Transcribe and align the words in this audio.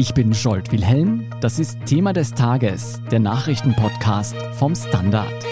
Ich 0.00 0.14
bin 0.14 0.32
Scholt 0.32 0.70
Wilhelm. 0.70 1.28
Das 1.40 1.58
ist 1.58 1.84
Thema 1.84 2.12
des 2.12 2.30
Tages, 2.30 3.02
der 3.10 3.18
Nachrichtenpodcast 3.18 4.36
vom 4.52 4.76
Standard. 4.76 5.44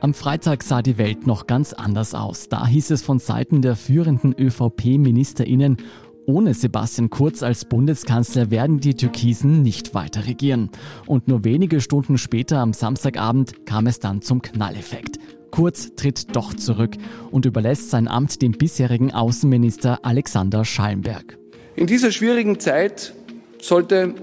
Am 0.00 0.14
Freitag 0.14 0.62
sah 0.62 0.80
die 0.80 0.96
Welt 0.96 1.26
noch 1.26 1.46
ganz 1.46 1.74
anders 1.74 2.14
aus. 2.14 2.48
Da 2.48 2.66
hieß 2.66 2.92
es 2.92 3.02
von 3.02 3.18
Seiten 3.18 3.60
der 3.60 3.76
führenden 3.76 4.32
ÖVP-Ministerinnen, 4.32 5.76
ohne 6.24 6.54
Sebastian 6.54 7.10
Kurz 7.10 7.42
als 7.42 7.66
Bundeskanzler 7.66 8.50
werden 8.50 8.80
die 8.80 8.94
Türkisen 8.94 9.60
nicht 9.60 9.92
weiter 9.92 10.26
regieren. 10.26 10.70
Und 11.04 11.28
nur 11.28 11.44
wenige 11.44 11.82
Stunden 11.82 12.16
später 12.16 12.60
am 12.60 12.72
Samstagabend 12.72 13.66
kam 13.66 13.86
es 13.86 14.00
dann 14.00 14.22
zum 14.22 14.40
Knalleffekt. 14.40 15.18
Kurz 15.50 15.94
tritt 15.96 16.36
doch 16.36 16.54
zurück 16.54 16.92
und 17.30 17.46
überlässt 17.46 17.90
sein 17.90 18.08
Amt 18.08 18.42
dem 18.42 18.52
bisherigen 18.52 19.12
Außenminister 19.12 20.00
Alexander 20.02 20.64
Schallenberg. 20.64 21.38
In 21.76 21.86
dieser 21.86 22.10
schwierigen 22.10 22.60
Zeit 22.60 23.14
sollte 23.60 24.14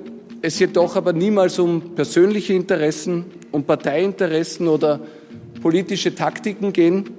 es 0.41 0.59
jedoch 0.59 0.95
aber 0.95 1.13
niemals 1.13 1.57
um 1.59 1.95
persönliche 1.95 2.53
Interessen, 2.53 3.25
um 3.51 3.63
Parteiinteressen 3.63 4.67
oder 4.67 4.99
politische 5.61 6.13
Taktiken 6.13 6.73
gehen, 6.73 7.09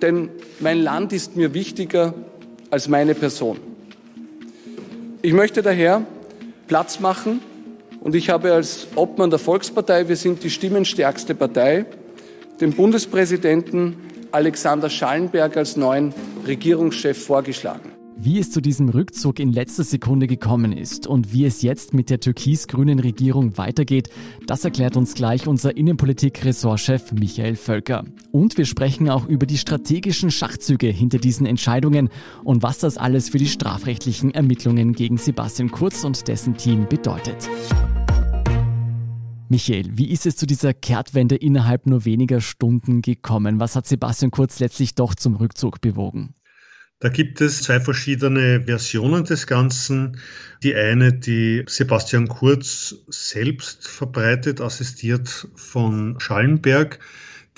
denn 0.00 0.30
mein 0.60 0.80
Land 0.80 1.12
ist 1.12 1.36
mir 1.36 1.52
wichtiger 1.52 2.14
als 2.70 2.88
meine 2.88 3.14
Person. 3.14 3.58
Ich 5.22 5.32
möchte 5.32 5.62
daher 5.62 6.06
Platz 6.68 7.00
machen 7.00 7.40
und 8.00 8.14
ich 8.14 8.30
habe 8.30 8.52
als 8.52 8.86
Obmann 8.94 9.30
der 9.30 9.38
Volkspartei, 9.38 10.08
wir 10.08 10.16
sind 10.16 10.42
die 10.44 10.50
stimmenstärkste 10.50 11.34
Partei, 11.34 11.86
den 12.60 12.72
Bundespräsidenten 12.72 13.96
Alexander 14.32 14.90
Schallenberg 14.90 15.56
als 15.56 15.76
neuen 15.76 16.12
Regierungschef 16.46 17.24
vorgeschlagen. 17.24 17.92
Wie 18.18 18.38
es 18.38 18.50
zu 18.50 18.62
diesem 18.62 18.88
Rückzug 18.88 19.38
in 19.38 19.52
letzter 19.52 19.84
Sekunde 19.84 20.26
gekommen 20.26 20.72
ist 20.72 21.06
und 21.06 21.34
wie 21.34 21.44
es 21.44 21.60
jetzt 21.60 21.92
mit 21.92 22.08
der 22.08 22.18
türkis-grünen 22.18 22.98
Regierung 22.98 23.58
weitergeht, 23.58 24.08
das 24.46 24.64
erklärt 24.64 24.96
uns 24.96 25.12
gleich 25.12 25.46
unser 25.46 25.76
Innenpolitik-Ressortchef 25.76 27.12
Michael 27.12 27.56
Völker. 27.56 28.04
Und 28.32 28.56
wir 28.56 28.64
sprechen 28.64 29.10
auch 29.10 29.26
über 29.26 29.44
die 29.44 29.58
strategischen 29.58 30.30
Schachzüge 30.30 30.86
hinter 30.86 31.18
diesen 31.18 31.44
Entscheidungen 31.44 32.08
und 32.42 32.62
was 32.62 32.78
das 32.78 32.96
alles 32.96 33.28
für 33.28 33.38
die 33.38 33.48
strafrechtlichen 33.48 34.30
Ermittlungen 34.30 34.94
gegen 34.94 35.18
Sebastian 35.18 35.70
Kurz 35.70 36.02
und 36.02 36.26
dessen 36.26 36.56
Team 36.56 36.86
bedeutet. 36.88 37.50
Michael, 39.48 39.96
wie 39.96 40.10
ist 40.10 40.26
es 40.26 40.36
zu 40.36 40.46
dieser 40.46 40.74
Kehrtwende 40.74 41.36
innerhalb 41.36 41.86
nur 41.86 42.04
weniger 42.04 42.40
Stunden 42.40 43.00
gekommen? 43.00 43.60
Was 43.60 43.76
hat 43.76 43.86
Sebastian 43.86 44.30
Kurz 44.30 44.58
letztlich 44.58 44.94
doch 44.94 45.14
zum 45.14 45.36
Rückzug 45.36 45.80
bewogen? 45.80 46.34
Da 46.98 47.10
gibt 47.10 47.40
es 47.40 47.62
zwei 47.62 47.78
verschiedene 47.78 48.62
Versionen 48.64 49.24
des 49.24 49.46
Ganzen. 49.46 50.18
Die 50.62 50.74
eine, 50.74 51.12
die 51.12 51.64
Sebastian 51.68 52.26
Kurz 52.26 52.96
selbst 53.08 53.86
verbreitet, 53.86 54.60
assistiert 54.60 55.46
von 55.54 56.18
Schallenberg. 56.18 56.98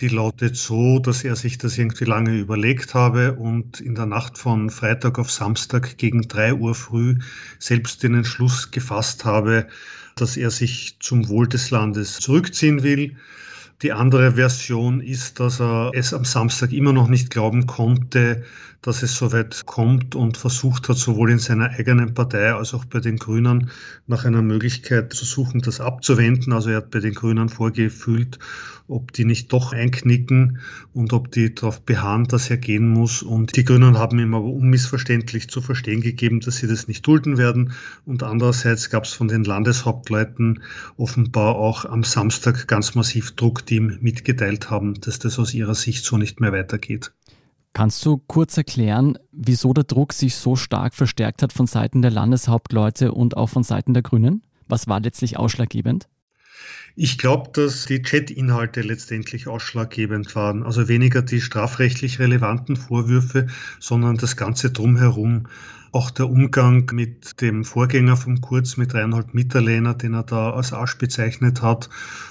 Die 0.01 0.09
lautet 0.09 0.57
so, 0.57 0.99
dass 0.99 1.25
er 1.25 1.37
sich 1.37 1.57
das 1.57 1.79
irgendwie 1.79 2.05
lange 2.05 2.37
überlegt 2.37 2.95
habe 2.95 3.35
und 3.35 3.81
in 3.81 3.95
der 3.95 4.07
Nacht 4.07 4.39
von 4.39 4.71
Freitag 4.71 5.19
auf 5.19 5.31
Samstag 5.31 5.99
gegen 5.99 6.23
drei 6.23 6.53
Uhr 6.53 6.75
früh 6.75 7.19
selbst 7.59 8.03
den 8.03 8.15
Entschluss 8.15 8.71
gefasst 8.71 9.25
habe, 9.25 9.69
dass 10.21 10.37
er 10.37 10.51
sich 10.51 10.97
zum 11.01 11.29
Wohl 11.29 11.49
des 11.49 11.71
Landes 11.71 12.19
zurückziehen 12.19 12.83
will. 12.83 13.17
Die 13.83 13.93
andere 13.93 14.33
Version 14.33 15.01
ist, 15.01 15.41
dass 15.41 15.61
er 15.61 15.93
es 15.95 16.13
am 16.13 16.25
Samstag 16.25 16.73
immer 16.73 16.93
noch 16.93 17.09
nicht 17.09 17.31
glauben 17.31 17.67
konnte, 17.67 18.45
dass 18.83 19.03
es 19.03 19.17
so 19.17 19.33
weit 19.33 19.67
kommt 19.67 20.15
und 20.15 20.37
versucht 20.37 20.89
hat, 20.89 20.97
sowohl 20.97 21.33
in 21.33 21.41
seiner 21.41 21.71
eigenen 21.71 22.15
Partei 22.15 22.53
als 22.53 22.75
auch 22.75 22.85
bei 22.85 23.01
den 23.01 23.17
Grünen 23.17 23.71
nach 24.07 24.25
einer 24.25 24.43
Möglichkeit 24.43 25.13
zu 25.13 25.25
suchen, 25.25 25.61
das 25.61 25.81
abzuwenden. 25.81 26.53
Also 26.53 26.71
er 26.71 26.77
hat 26.79 26.91
bei 26.91 27.01
den 27.01 27.15
Grünen 27.15 27.49
vorgefühlt, 27.49 28.39
ob 28.87 29.13
die 29.13 29.25
nicht 29.25 29.53
doch 29.53 29.73
einknicken 29.73 30.61
und 30.93 31.13
ob 31.13 31.33
die 31.33 31.55
darauf 31.55 31.81
beharren, 31.81 32.25
dass 32.29 32.51
er 32.51 32.57
gehen 32.57 32.89
muss. 32.89 33.23
Und 33.23 33.57
die 33.57 33.65
Grünen 33.65 33.99
haben 33.99 34.19
ihm 34.21 34.35
aber 34.35 34.47
unmissverständlich 34.47 35.49
zu 35.51 35.61
verstehen 35.61 36.01
gegeben, 36.01 36.39
dass 36.39 36.59
sie 36.59 36.69
das 36.69 36.87
nicht 36.87 37.05
dulden 37.05 37.37
werden. 37.37 37.73
Und 38.07 38.23
andererseits 38.23 38.91
gab 38.91 39.05
es 39.05 39.13
von 39.13 39.27
den 39.27 39.43
Landeshauptleuten 39.43 40.63
offenbar 40.97 41.57
auch 41.57 41.85
am 41.85 42.05
Samstag 42.05 42.69
ganz 42.69 42.95
massiv 42.95 43.33
Druck, 43.33 43.67
die 43.67 43.77
ihm 43.77 43.99
mitgeteilt 44.01 44.71
haben, 44.71 44.95
dass 45.01 45.19
das 45.19 45.39
aus 45.41 45.53
ihrer 45.53 45.75
Sicht 45.75 46.05
so 46.05 46.17
nicht 46.17 46.41
mehr 46.41 46.53
weitergeht. 46.53 47.13
Kannst 47.79 48.05
du 48.05 48.19
kurz 48.19 48.57
erklären, 48.57 49.21
wieso 49.31 49.73
der 49.73 49.85
Druck 49.85 50.13
sich 50.13 50.35
so 50.35 50.57
stark 50.57 50.97
verstärkt 50.97 51.45
hat 51.45 51.53
von 51.53 51.69
Seiten 51.69 52.03
der 52.03 52.11
Landeshauptleute 52.11 53.13
und 53.13 53.37
auch 53.37 53.51
von 53.51 53.63
Seiten 53.63 53.95
der 53.95 54.03
Grünen? 54.03 54.43
Was 54.67 54.89
war 54.89 54.99
letztlich 54.99 55.37
ausschlaggebend? 55.37 56.09
Ich 56.97 57.19
glaube, 57.19 57.51
dass 57.53 57.87
die 57.87 58.03
Chat-Inhalte 58.03 58.81
letztendlich 58.81 59.47
ausschlaggebend 59.47 60.35
waren. 60.35 60.65
Also 60.65 60.89
weniger 60.89 61.23
die 61.23 61.41
strafrechtlich 61.41 62.19
relevanten 62.19 62.75
Vorwürfe, 62.75 63.47
sondern 63.79 64.17
das 64.17 64.37
Ganze 64.37 64.73
drumherum. 64.73 65.47
Auch 65.91 66.11
der 66.11 66.29
Umgang 66.29 66.91
mit 66.93 67.41
dem 67.41 67.65
Vorgänger 67.65 68.17
von 68.17 68.41
Kurz, 68.41 68.77
mit 68.77 68.95
Reinhold 68.95 69.33
Mitterlehner, 69.33 69.95
den 69.95 70.15
er 70.15 70.23
da 70.23 70.51
als 70.51 70.73
Arsch 70.73 70.99
bezeichnet 70.99 71.63
hat. 71.63 71.89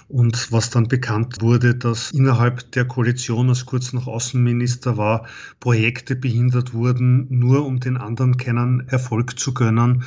Und 0.07 0.51
was 0.51 0.69
dann 0.69 0.88
bekannt 0.88 1.41
wurde, 1.41 1.75
dass 1.75 2.12
innerhalb 2.12 2.72
der 2.73 2.85
Koalition, 2.85 3.50
als 3.50 3.66
Kurz 3.66 3.94
noch 3.94 4.07
Außenminister 4.07 4.97
war, 4.97 5.25
Projekte 5.59 6.16
behindert 6.16 6.73
wurden, 6.73 7.28
nur 7.29 7.66
um 7.66 7.79
den 7.79 7.97
anderen 7.97 8.38
keinen 8.38 8.88
Erfolg 8.88 9.40
zu 9.40 9.53
gönnen. 9.53 10.03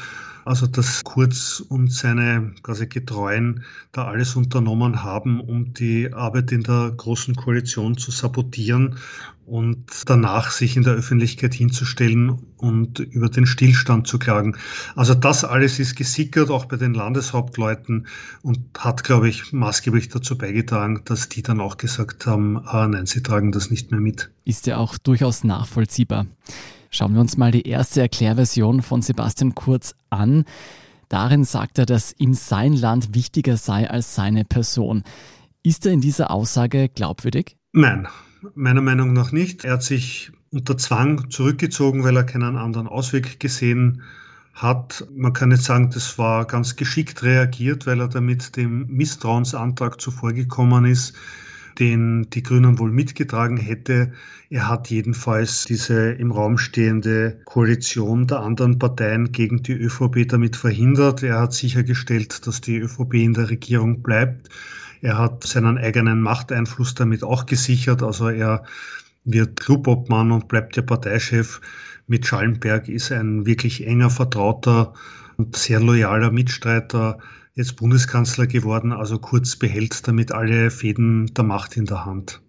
Also 0.51 0.67
dass 0.67 1.05
Kurz 1.05 1.61
und 1.61 1.93
seine 1.93 2.51
quasi 2.65 2.89
Getreuen 2.89 3.63
da 3.93 4.07
alles 4.07 4.35
unternommen 4.35 5.05
haben, 5.05 5.39
um 5.39 5.75
die 5.75 6.13
Arbeit 6.13 6.51
in 6.51 6.65
der 6.65 6.93
Großen 6.97 7.37
Koalition 7.37 7.97
zu 7.97 8.11
sabotieren 8.11 8.97
und 9.47 9.85
danach 10.07 10.51
sich 10.51 10.77
in 10.77 10.83
der 10.83 10.95
Öffentlichkeit 10.95 11.55
hinzustellen 11.55 12.31
und 12.57 12.99
über 12.99 13.29
den 13.29 13.47
Stillstand 13.47 14.09
zu 14.09 14.19
klagen. 14.19 14.57
Also 14.97 15.15
das 15.15 15.45
alles 15.45 15.79
ist 15.79 15.95
gesickert, 15.95 16.51
auch 16.51 16.65
bei 16.65 16.77
den 16.77 16.95
Landeshauptleuten 16.95 18.09
und 18.43 18.59
hat, 18.77 19.05
glaube 19.05 19.29
ich, 19.29 19.53
maßgeblich 19.53 20.09
dazu 20.09 20.37
beigetragen, 20.37 21.03
dass 21.05 21.29
die 21.29 21.45
dann 21.45 21.61
auch 21.61 21.77
gesagt 21.77 22.27
haben, 22.27 22.59
ah, 22.67 22.89
nein, 22.89 23.07
sie 23.07 23.23
tragen 23.23 23.53
das 23.53 23.71
nicht 23.71 23.93
mehr 23.93 24.01
mit. 24.01 24.33
Ist 24.45 24.67
ja 24.67 24.79
auch 24.79 24.99
durchaus 24.99 25.45
nachvollziehbar. 25.45 26.27
Schauen 26.93 27.15
wir 27.15 27.21
uns 27.21 27.37
mal 27.37 27.53
die 27.53 27.69
erste 27.69 28.01
Erklärversion 28.01 28.83
von 28.83 29.01
Sebastian 29.01 29.55
Kurz 29.55 29.95
an. 30.11 30.45
Darin 31.09 31.45
sagt 31.45 31.79
er, 31.79 31.87
dass 31.87 32.15
ihm 32.19 32.35
sein 32.35 32.73
Land 32.73 33.15
wichtiger 33.15 33.57
sei 33.57 33.89
als 33.89 34.17
seine 34.17 34.45
Person. 34.45 35.05
Ist 35.63 35.87
er 35.87 35.93
in 35.93 36.01
dieser 36.01 36.33
Aussage 36.33 36.89
glaubwürdig? 36.89 37.57
Nein, 37.73 38.09
meiner 38.55 38.81
Meinung 38.81 39.13
nach 39.13 39.31
nicht. 39.31 39.65
Er 39.65 39.75
hat 39.75 39.85
sich 39.85 40.33
unter 40.51 40.77
Zwang 40.77 41.31
zurückgezogen, 41.31 42.03
weil 42.03 42.17
er 42.17 42.25
keinen 42.25 42.57
anderen 42.57 42.89
Ausweg 42.89 43.39
gesehen 43.39 44.03
hat. 44.53 45.07
Man 45.15 45.33
kann 45.33 45.53
jetzt 45.53 45.65
sagen, 45.65 45.91
das 45.91 46.19
war 46.19 46.45
ganz 46.45 46.75
geschickt 46.75 47.23
reagiert, 47.23 47.87
weil 47.87 48.01
er 48.01 48.09
damit 48.09 48.57
dem 48.57 48.89
Misstrauensantrag 48.89 50.01
zuvorgekommen 50.01 50.87
ist 50.87 51.15
den 51.81 52.29
die 52.31 52.43
Grünen 52.43 52.79
wohl 52.79 52.93
mitgetragen 52.93 53.57
hätte. 53.57 54.13
Er 54.51 54.69
hat 54.69 54.91
jedenfalls 54.91 55.65
diese 55.65 56.13
im 56.13 56.31
Raum 56.31 56.59
stehende 56.59 57.41
Koalition 57.47 58.27
der 58.27 58.41
anderen 58.41 58.79
Parteien 58.79 59.33
gegen 59.33 59.63
die 59.63 59.73
ÖVP 59.73 60.29
damit 60.29 60.57
verhindert. 60.57 61.23
Er 61.23 61.41
hat 61.41 61.55
sichergestellt, 61.55 62.47
dass 62.47 62.61
die 62.61 62.77
ÖVP 62.77 63.15
in 63.15 63.35
der 63.35 63.49
Regierung 63.49 64.03
bleibt. 64.03 64.51
Er 65.01 65.17
hat 65.17 65.45
seinen 65.45 65.79
eigenen 65.79 66.21
Machteinfluss 66.21 66.95
damit 66.95 67.25
auch 67.25 67.47
gesichert. 67.47 68.03
Also 68.03 68.29
er 68.29 68.65
wird 69.25 69.59
Clubobmann 69.59 70.31
und 70.33 70.49
bleibt 70.49 70.77
der 70.77 70.83
Parteichef. 70.83 71.61
Mit 72.07 72.27
Schallenberg 72.27 72.89
ist 72.89 73.11
ein 73.11 73.47
wirklich 73.47 73.87
enger 73.87 74.11
Vertrauter 74.11 74.93
und 75.37 75.57
sehr 75.57 75.81
loyaler 75.81 76.31
Mitstreiter 76.31 77.19
jetzt 77.55 77.77
Bundeskanzler 77.77 78.47
geworden, 78.47 78.93
also 78.93 79.19
Kurz 79.19 79.57
behält 79.57 80.07
damit 80.09 80.33
alle 80.33 80.71
Fäden 80.71 81.33
der 81.35 81.45
Macht 81.45 81.77
in 81.77 81.87
der 81.87 82.05
Hand. 82.05 82.41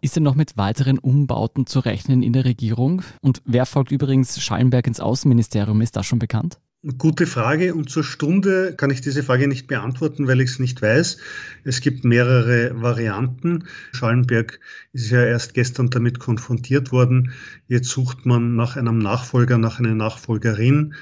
Ist 0.00 0.16
denn 0.16 0.22
noch 0.22 0.34
mit 0.34 0.58
weiteren 0.58 0.98
Umbauten 0.98 1.66
zu 1.66 1.80
rechnen 1.80 2.22
in 2.22 2.34
der 2.34 2.44
Regierung? 2.44 3.02
Und 3.22 3.40
wer 3.46 3.64
folgt 3.64 3.90
übrigens 3.90 4.38
Schallenberg 4.42 4.86
ins 4.86 5.00
Außenministerium? 5.00 5.80
Ist 5.80 5.96
das 5.96 6.04
schon 6.04 6.18
bekannt? 6.18 6.58
Gute 6.98 7.24
Frage 7.24 7.74
und 7.74 7.88
zur 7.88 8.04
Stunde 8.04 8.74
kann 8.76 8.90
ich 8.90 9.00
diese 9.00 9.22
Frage 9.22 9.48
nicht 9.48 9.66
beantworten, 9.66 10.28
weil 10.28 10.42
ich 10.42 10.50
es 10.50 10.58
nicht 10.58 10.82
weiß. 10.82 11.16
Es 11.64 11.80
gibt 11.80 12.04
mehrere 12.04 12.82
Varianten. 12.82 13.64
Schallenberg 13.92 14.60
ist 14.92 15.10
ja 15.10 15.24
erst 15.24 15.54
gestern 15.54 15.88
damit 15.88 16.18
konfrontiert 16.18 16.92
worden. 16.92 17.32
Jetzt 17.68 17.88
sucht 17.88 18.26
man 18.26 18.54
nach 18.54 18.76
einem 18.76 18.98
Nachfolger, 18.98 19.56
nach 19.56 19.78
einer 19.78 19.94
Nachfolgerin. 19.94 20.94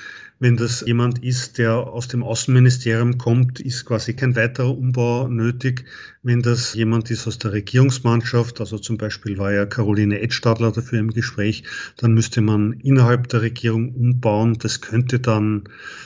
Wenn 0.42 0.56
das 0.56 0.80
jemand 0.80 1.22
ist, 1.22 1.58
der 1.58 1.72
aus 1.72 2.08
dem 2.08 2.24
Außenministerium 2.24 3.16
kommt, 3.16 3.60
ist 3.60 3.84
quasi 3.84 4.12
kein 4.12 4.34
weiterer 4.34 4.76
Umbau 4.76 5.28
nötig. 5.28 5.84
Wenn 6.24 6.42
das 6.42 6.74
jemand 6.74 7.12
ist 7.12 7.28
aus 7.28 7.38
der 7.38 7.52
Regierungsmannschaft, 7.52 8.58
also 8.58 8.76
zum 8.76 8.98
Beispiel 8.98 9.38
war 9.38 9.52
ja 9.52 9.66
Caroline 9.66 10.20
Edstadler 10.20 10.72
dafür 10.72 10.98
im 10.98 11.12
Gespräch, 11.12 11.62
dann 11.96 12.14
müsste 12.14 12.40
man 12.40 12.72
innerhalb 12.80 13.28
der 13.28 13.42
Regierung 13.42 13.94
umbauen. 13.94 14.58
Das 14.58 14.80
könnte 14.80 15.20
dann 15.20 15.62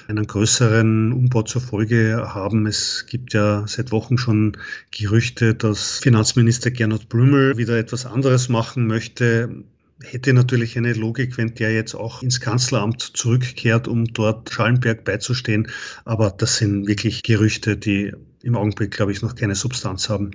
einen 0.06 0.26
größeren 0.26 1.14
Umbau 1.14 1.40
zur 1.40 1.62
Folge 1.62 2.34
haben. 2.34 2.66
Es 2.66 3.06
gibt 3.08 3.32
ja 3.32 3.64
seit 3.66 3.90
Wochen 3.90 4.18
schon 4.18 4.58
Gerüchte, 4.90 5.54
dass 5.54 6.00
Finanzminister 6.00 6.70
Gernot 6.70 7.08
Blümel 7.08 7.56
wieder 7.56 7.78
etwas 7.78 8.04
anderes 8.04 8.50
machen 8.50 8.86
möchte 8.86 9.64
hätte 10.02 10.32
natürlich 10.32 10.76
eine 10.76 10.92
Logik, 10.92 11.38
wenn 11.38 11.54
der 11.54 11.72
jetzt 11.72 11.94
auch 11.94 12.22
ins 12.22 12.40
Kanzleramt 12.40 13.00
zurückkehrt, 13.00 13.88
um 13.88 14.04
dort 14.06 14.50
Schallenberg 14.50 15.04
beizustehen. 15.04 15.68
Aber 16.04 16.30
das 16.30 16.58
sind 16.58 16.86
wirklich 16.86 17.22
Gerüchte, 17.22 17.76
die 17.76 18.12
im 18.42 18.56
Augenblick, 18.56 18.90
glaube 18.90 19.12
ich, 19.12 19.22
noch 19.22 19.34
keine 19.34 19.54
Substanz 19.54 20.08
haben. 20.08 20.32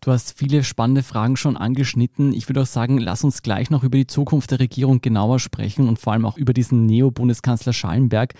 Du 0.00 0.10
hast 0.10 0.36
viele 0.36 0.64
spannende 0.64 1.04
Fragen 1.04 1.36
schon 1.36 1.56
angeschnitten. 1.56 2.32
Ich 2.32 2.48
würde 2.48 2.62
auch 2.62 2.66
sagen, 2.66 2.98
lass 2.98 3.22
uns 3.22 3.42
gleich 3.42 3.70
noch 3.70 3.84
über 3.84 3.96
die 3.96 4.08
Zukunft 4.08 4.50
der 4.50 4.58
Regierung 4.58 5.00
genauer 5.00 5.38
sprechen 5.38 5.88
und 5.88 5.98
vor 6.00 6.12
allem 6.12 6.26
auch 6.26 6.36
über 6.36 6.52
diesen 6.52 6.86
Neo-Bundeskanzler 6.86 7.72
Schallenberg. 7.72 8.34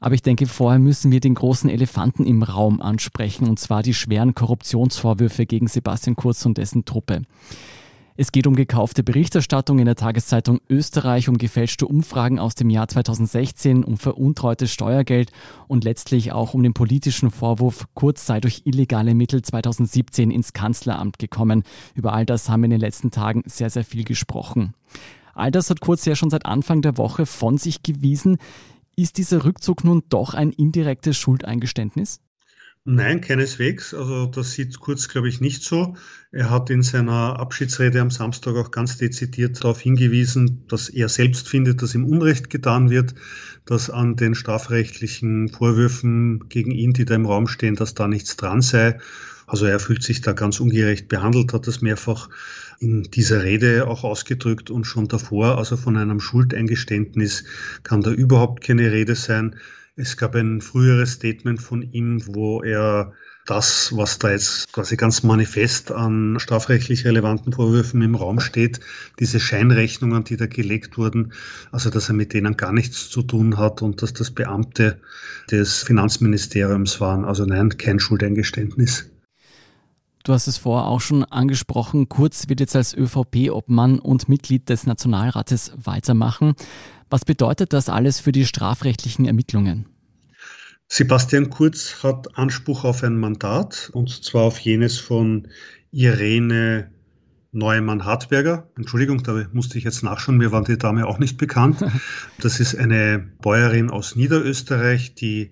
Aber 0.00 0.14
ich 0.14 0.22
denke, 0.22 0.46
vorher 0.46 0.78
müssen 0.78 1.12
wir 1.12 1.20
den 1.20 1.34
großen 1.34 1.70
Elefanten 1.70 2.26
im 2.26 2.42
Raum 2.42 2.80
ansprechen, 2.80 3.48
und 3.48 3.58
zwar 3.58 3.82
die 3.82 3.94
schweren 3.94 4.34
Korruptionsvorwürfe 4.34 5.46
gegen 5.46 5.66
Sebastian 5.66 6.16
Kurz 6.16 6.44
und 6.46 6.58
dessen 6.58 6.84
Truppe. 6.84 7.22
Es 8.16 8.30
geht 8.30 8.46
um 8.46 8.54
gekaufte 8.54 9.02
Berichterstattung 9.02 9.80
in 9.80 9.86
der 9.86 9.96
Tageszeitung 9.96 10.60
Österreich, 10.70 11.28
um 11.28 11.36
gefälschte 11.36 11.88
Umfragen 11.88 12.38
aus 12.38 12.54
dem 12.54 12.70
Jahr 12.70 12.86
2016, 12.86 13.82
um 13.82 13.96
veruntreutes 13.96 14.72
Steuergeld 14.72 15.32
und 15.66 15.82
letztlich 15.82 16.30
auch 16.30 16.54
um 16.54 16.62
den 16.62 16.74
politischen 16.74 17.32
Vorwurf, 17.32 17.88
Kurz 17.94 18.24
sei 18.24 18.38
durch 18.38 18.62
illegale 18.66 19.16
Mittel 19.16 19.42
2017 19.42 20.30
ins 20.30 20.52
Kanzleramt 20.52 21.18
gekommen. 21.18 21.64
Über 21.96 22.12
all 22.12 22.24
das 22.24 22.48
haben 22.48 22.60
wir 22.60 22.66
in 22.66 22.70
den 22.70 22.80
letzten 22.80 23.10
Tagen 23.10 23.42
sehr, 23.46 23.68
sehr 23.68 23.84
viel 23.84 24.04
gesprochen. 24.04 24.74
All 25.34 25.50
das 25.50 25.68
hat 25.68 25.80
Kurz 25.80 26.04
ja 26.04 26.14
schon 26.14 26.30
seit 26.30 26.46
Anfang 26.46 26.82
der 26.82 26.96
Woche 26.96 27.26
von 27.26 27.58
sich 27.58 27.82
gewiesen. 27.82 28.38
Ist 28.94 29.18
dieser 29.18 29.44
Rückzug 29.44 29.82
nun 29.82 30.04
doch 30.08 30.34
ein 30.34 30.52
indirektes 30.52 31.16
Schuldeingeständnis? 31.16 32.20
Nein, 32.86 33.22
keineswegs. 33.22 33.94
Also 33.94 34.26
das 34.26 34.52
sieht 34.52 34.78
Kurz, 34.78 35.08
glaube 35.08 35.28
ich, 35.28 35.40
nicht 35.40 35.62
so. 35.62 35.96
Er 36.32 36.50
hat 36.50 36.68
in 36.68 36.82
seiner 36.82 37.38
Abschiedsrede 37.38 37.98
am 38.00 38.10
Samstag 38.10 38.56
auch 38.56 38.70
ganz 38.70 38.98
dezidiert 38.98 39.62
darauf 39.62 39.80
hingewiesen, 39.80 40.66
dass 40.68 40.90
er 40.90 41.08
selbst 41.08 41.48
findet, 41.48 41.80
dass 41.80 41.94
ihm 41.94 42.04
Unrecht 42.04 42.50
getan 42.50 42.90
wird, 42.90 43.14
dass 43.64 43.88
an 43.88 44.16
den 44.16 44.34
strafrechtlichen 44.34 45.48
Vorwürfen 45.48 46.46
gegen 46.50 46.72
ihn, 46.72 46.92
die 46.92 47.06
da 47.06 47.14
im 47.14 47.24
Raum 47.24 47.46
stehen, 47.46 47.74
dass 47.74 47.94
da 47.94 48.06
nichts 48.06 48.36
dran 48.36 48.60
sei. 48.60 48.98
Also 49.46 49.64
er 49.64 49.80
fühlt 49.80 50.02
sich 50.02 50.20
da 50.20 50.32
ganz 50.32 50.60
ungerecht 50.60 51.08
behandelt, 51.08 51.54
hat 51.54 51.66
das 51.66 51.80
mehrfach 51.80 52.28
in 52.80 53.04
dieser 53.04 53.44
Rede 53.44 53.86
auch 53.86 54.04
ausgedrückt 54.04 54.70
und 54.70 54.84
schon 54.84 55.08
davor, 55.08 55.56
also 55.56 55.78
von 55.78 55.96
einem 55.96 56.20
Schuldeingeständnis 56.20 57.44
kann 57.82 58.02
da 58.02 58.10
überhaupt 58.10 58.62
keine 58.62 58.92
Rede 58.92 59.14
sein. 59.14 59.56
Es 59.96 60.16
gab 60.16 60.34
ein 60.34 60.60
früheres 60.60 61.12
Statement 61.12 61.62
von 61.62 61.82
ihm, 61.82 62.20
wo 62.26 62.64
er 62.64 63.12
das, 63.46 63.92
was 63.94 64.18
da 64.18 64.32
jetzt 64.32 64.72
quasi 64.72 64.96
ganz 64.96 65.22
manifest 65.22 65.92
an 65.92 66.40
strafrechtlich 66.40 67.04
relevanten 67.04 67.52
Vorwürfen 67.52 68.02
im 68.02 68.16
Raum 68.16 68.40
steht, 68.40 68.80
diese 69.20 69.38
Scheinrechnungen, 69.38 70.24
die 70.24 70.36
da 70.36 70.46
gelegt 70.46 70.98
wurden, 70.98 71.32
also 71.70 71.90
dass 71.90 72.08
er 72.08 72.14
mit 72.16 72.32
denen 72.32 72.56
gar 72.56 72.72
nichts 72.72 73.08
zu 73.08 73.22
tun 73.22 73.56
hat 73.56 73.82
und 73.82 74.02
dass 74.02 74.12
das 74.12 74.32
Beamte 74.32 75.00
des 75.52 75.84
Finanzministeriums 75.84 77.00
waren. 77.00 77.24
Also 77.24 77.44
nein, 77.44 77.68
kein 77.78 78.00
Schuldeingeständnis. 78.00 79.13
Du 80.24 80.32
hast 80.32 80.46
es 80.46 80.56
vorher 80.56 80.88
auch 80.88 81.02
schon 81.02 81.22
angesprochen. 81.22 82.08
Kurz 82.08 82.48
wird 82.48 82.60
jetzt 82.60 82.74
als 82.74 82.96
ÖVP-Obmann 82.96 83.98
und 83.98 84.26
Mitglied 84.30 84.70
des 84.70 84.86
Nationalrates 84.86 85.72
weitermachen. 85.76 86.54
Was 87.10 87.26
bedeutet 87.26 87.74
das 87.74 87.90
alles 87.90 88.20
für 88.20 88.32
die 88.32 88.46
strafrechtlichen 88.46 89.26
Ermittlungen? 89.26 89.84
Sebastian 90.88 91.50
Kurz 91.50 92.02
hat 92.02 92.38
Anspruch 92.38 92.84
auf 92.84 93.02
ein 93.02 93.20
Mandat, 93.20 93.90
und 93.92 94.24
zwar 94.24 94.44
auf 94.44 94.58
jenes 94.58 94.98
von 94.98 95.48
Irene 95.90 96.90
Neumann-Hartberger. 97.52 98.70
Entschuldigung, 98.78 99.22
da 99.22 99.44
musste 99.52 99.76
ich 99.76 99.84
jetzt 99.84 100.02
nachschauen, 100.02 100.38
mir 100.38 100.52
war 100.52 100.64
die 100.64 100.78
Dame 100.78 101.06
auch 101.06 101.18
nicht 101.18 101.36
bekannt. 101.36 101.84
Das 102.40 102.60
ist 102.60 102.74
eine 102.74 103.18
Bäuerin 103.42 103.90
aus 103.90 104.16
Niederösterreich, 104.16 105.14
die 105.14 105.50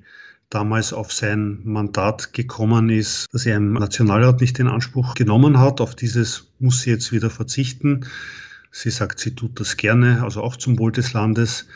damals 0.54 0.92
auf 0.92 1.12
sein 1.12 1.60
Mandat 1.64 2.32
gekommen 2.32 2.90
ist, 2.90 3.26
dass 3.32 3.46
er 3.46 3.56
im 3.56 3.72
Nationalrat 3.72 4.40
nicht 4.40 4.58
in 4.58 4.68
Anspruch 4.68 5.14
genommen 5.14 5.58
hat. 5.58 5.80
Auf 5.80 5.94
dieses 5.94 6.48
muss 6.58 6.82
sie 6.82 6.90
jetzt 6.90 7.12
wieder 7.12 7.30
verzichten. 7.30 8.06
Sie 8.70 8.90
sagt, 8.90 9.20
sie 9.20 9.34
tut 9.34 9.58
das 9.60 9.76
gerne, 9.76 10.22
also 10.22 10.42
auch 10.42 10.56
zum 10.56 10.78
Wohl 10.78 10.92
des 10.92 11.12
Landes. 11.12 11.66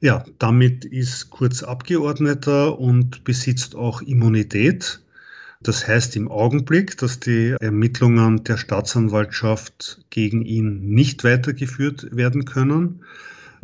Ja, 0.00 0.24
damit 0.38 0.84
ist 0.84 1.30
Kurz 1.30 1.62
Abgeordneter 1.62 2.78
und 2.78 3.24
besitzt 3.24 3.74
auch 3.74 4.02
Immunität. 4.02 5.00
Das 5.62 5.88
heißt 5.88 6.14
im 6.16 6.30
Augenblick, 6.30 6.98
dass 6.98 7.20
die 7.20 7.56
Ermittlungen 7.58 8.44
der 8.44 8.58
Staatsanwaltschaft 8.58 10.04
gegen 10.10 10.42
ihn 10.42 10.90
nicht 10.90 11.24
weitergeführt 11.24 12.14
werden 12.14 12.44
können. 12.44 13.00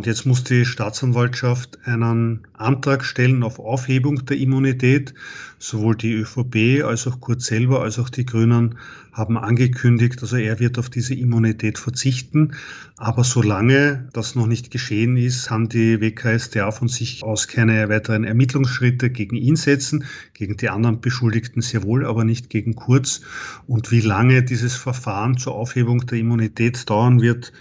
Und 0.01 0.07
jetzt 0.07 0.25
muss 0.25 0.45
die 0.45 0.65
Staatsanwaltschaft 0.65 1.79
einen 1.85 2.47
Antrag 2.55 3.05
stellen 3.05 3.43
auf 3.43 3.59
Aufhebung 3.59 4.25
der 4.25 4.39
Immunität. 4.39 5.13
Sowohl 5.59 5.95
die 5.95 6.15
ÖVP 6.15 6.83
als 6.83 7.07
auch 7.07 7.21
Kurz 7.21 7.45
selber 7.45 7.83
als 7.83 7.99
auch 7.99 8.09
die 8.09 8.25
Grünen 8.25 8.79
haben 9.13 9.37
angekündigt, 9.37 10.23
also 10.23 10.37
er 10.37 10.59
wird 10.59 10.79
auf 10.79 10.89
diese 10.89 11.13
Immunität 11.13 11.79
verzichten. 11.79 12.55
Aber 12.97 13.25
solange 13.25 14.09
das 14.15 14.35
noch 14.35 14.47
nicht 14.47 14.71
geschehen 14.71 15.19
ist, 15.19 15.51
haben 15.51 15.69
die 15.69 16.01
WKStA 16.01 16.71
von 16.71 16.89
sich 16.89 17.23
aus 17.23 17.47
keine 17.47 17.91
weiteren 17.91 18.25
Ermittlungsschritte 18.25 19.11
gegen 19.11 19.37
ihn 19.37 19.57
setzen, 19.57 20.07
gegen 20.33 20.57
die 20.57 20.71
anderen 20.71 21.03
Beschuldigten 21.03 21.61
sehr 21.61 21.83
wohl, 21.83 22.07
aber 22.07 22.25
nicht 22.25 22.49
gegen 22.49 22.75
Kurz. 22.75 23.21
Und 23.67 23.91
wie 23.91 24.01
lange 24.01 24.43
dieses 24.45 24.77
Verfahren 24.77 25.37
zur 25.37 25.57
Aufhebung 25.57 26.07
der 26.07 26.17
Immunität 26.17 26.89
dauern 26.89 27.21
wird, 27.21 27.53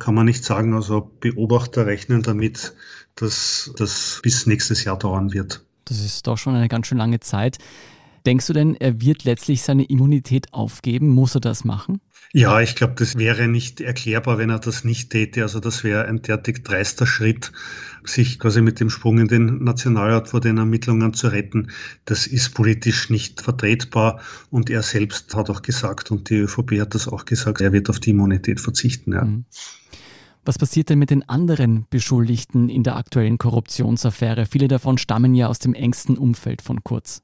kann 0.00 0.14
man 0.14 0.26
nicht 0.26 0.44
sagen. 0.44 0.74
Also 0.74 1.10
Beobachter 1.20 1.86
rechnen 1.86 2.22
damit, 2.22 2.74
dass 3.14 3.72
das 3.76 4.20
bis 4.22 4.46
nächstes 4.46 4.82
Jahr 4.82 4.98
dauern 4.98 5.32
wird. 5.32 5.64
Das 5.84 6.00
ist 6.00 6.26
doch 6.26 6.38
schon 6.38 6.56
eine 6.56 6.68
ganz 6.68 6.88
schön 6.88 6.98
lange 6.98 7.20
Zeit. 7.20 7.58
Denkst 8.26 8.46
du 8.46 8.52
denn, 8.52 8.74
er 8.74 9.00
wird 9.00 9.24
letztlich 9.24 9.62
seine 9.62 9.84
Immunität 9.84 10.52
aufgeben? 10.52 11.08
Muss 11.08 11.34
er 11.34 11.40
das 11.40 11.64
machen? 11.64 12.00
Ja, 12.32 12.60
ich 12.60 12.76
glaube, 12.76 12.94
das 12.96 13.16
wäre 13.16 13.48
nicht 13.48 13.80
erklärbar, 13.80 14.38
wenn 14.38 14.50
er 14.50 14.60
das 14.60 14.84
nicht 14.84 15.10
täte. 15.10 15.42
Also 15.42 15.58
das 15.58 15.82
wäre 15.82 16.06
ein 16.06 16.22
derartig 16.22 16.62
dreister 16.62 17.06
Schritt, 17.06 17.50
sich 18.04 18.38
quasi 18.38 18.62
mit 18.62 18.78
dem 18.78 18.88
Sprung 18.88 19.18
in 19.18 19.26
den 19.26 19.64
Nationalrat 19.64 20.28
vor 20.28 20.40
den 20.40 20.58
Ermittlungen 20.58 21.12
zu 21.12 21.28
retten. 21.28 21.70
Das 22.04 22.26
ist 22.26 22.54
politisch 22.54 23.10
nicht 23.10 23.40
vertretbar. 23.40 24.20
Und 24.50 24.70
er 24.70 24.82
selbst 24.82 25.34
hat 25.34 25.50
auch 25.50 25.62
gesagt, 25.62 26.10
und 26.10 26.30
die 26.30 26.36
ÖVP 26.36 26.80
hat 26.80 26.94
das 26.94 27.08
auch 27.08 27.24
gesagt, 27.24 27.60
er 27.60 27.72
wird 27.72 27.90
auf 27.90 27.98
die 27.98 28.10
Immunität 28.10 28.60
verzichten. 28.60 29.12
Ja. 29.12 29.24
Mhm. 29.24 29.44
Was 30.44 30.56
passiert 30.56 30.88
denn 30.88 30.98
mit 30.98 31.10
den 31.10 31.28
anderen 31.28 31.86
Beschuldigten 31.90 32.68
in 32.68 32.82
der 32.82 32.96
aktuellen 32.96 33.38
Korruptionsaffäre? 33.38 34.46
Viele 34.46 34.68
davon 34.68 34.98
stammen 34.98 35.34
ja 35.34 35.48
aus 35.48 35.58
dem 35.58 35.74
engsten 35.74 36.16
Umfeld 36.16 36.62
von 36.62 36.82
Kurz. 36.82 37.22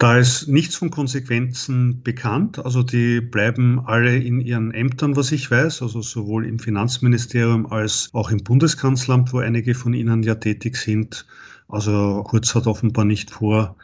Da 0.00 0.16
ist 0.16 0.48
nichts 0.48 0.76
von 0.76 0.90
Konsequenzen 0.90 2.02
bekannt. 2.02 2.58
Also 2.58 2.82
die 2.82 3.20
bleiben 3.20 3.80
alle 3.84 4.16
in 4.16 4.40
ihren 4.40 4.72
Ämtern, 4.72 5.14
was 5.14 5.30
ich 5.30 5.50
weiß, 5.50 5.82
also 5.82 6.00
sowohl 6.00 6.46
im 6.46 6.58
Finanzministerium 6.58 7.66
als 7.66 8.08
auch 8.14 8.30
im 8.30 8.42
Bundeskanzleramt, 8.42 9.34
wo 9.34 9.40
einige 9.40 9.74
von 9.74 9.92
ihnen 9.92 10.22
ja 10.22 10.36
tätig 10.36 10.76
sind. 10.76 11.26
Also 11.68 12.22
Kurz 12.26 12.54
hat 12.54 12.66
offenbar 12.66 13.04
nicht 13.04 13.30
vor, 13.30 13.76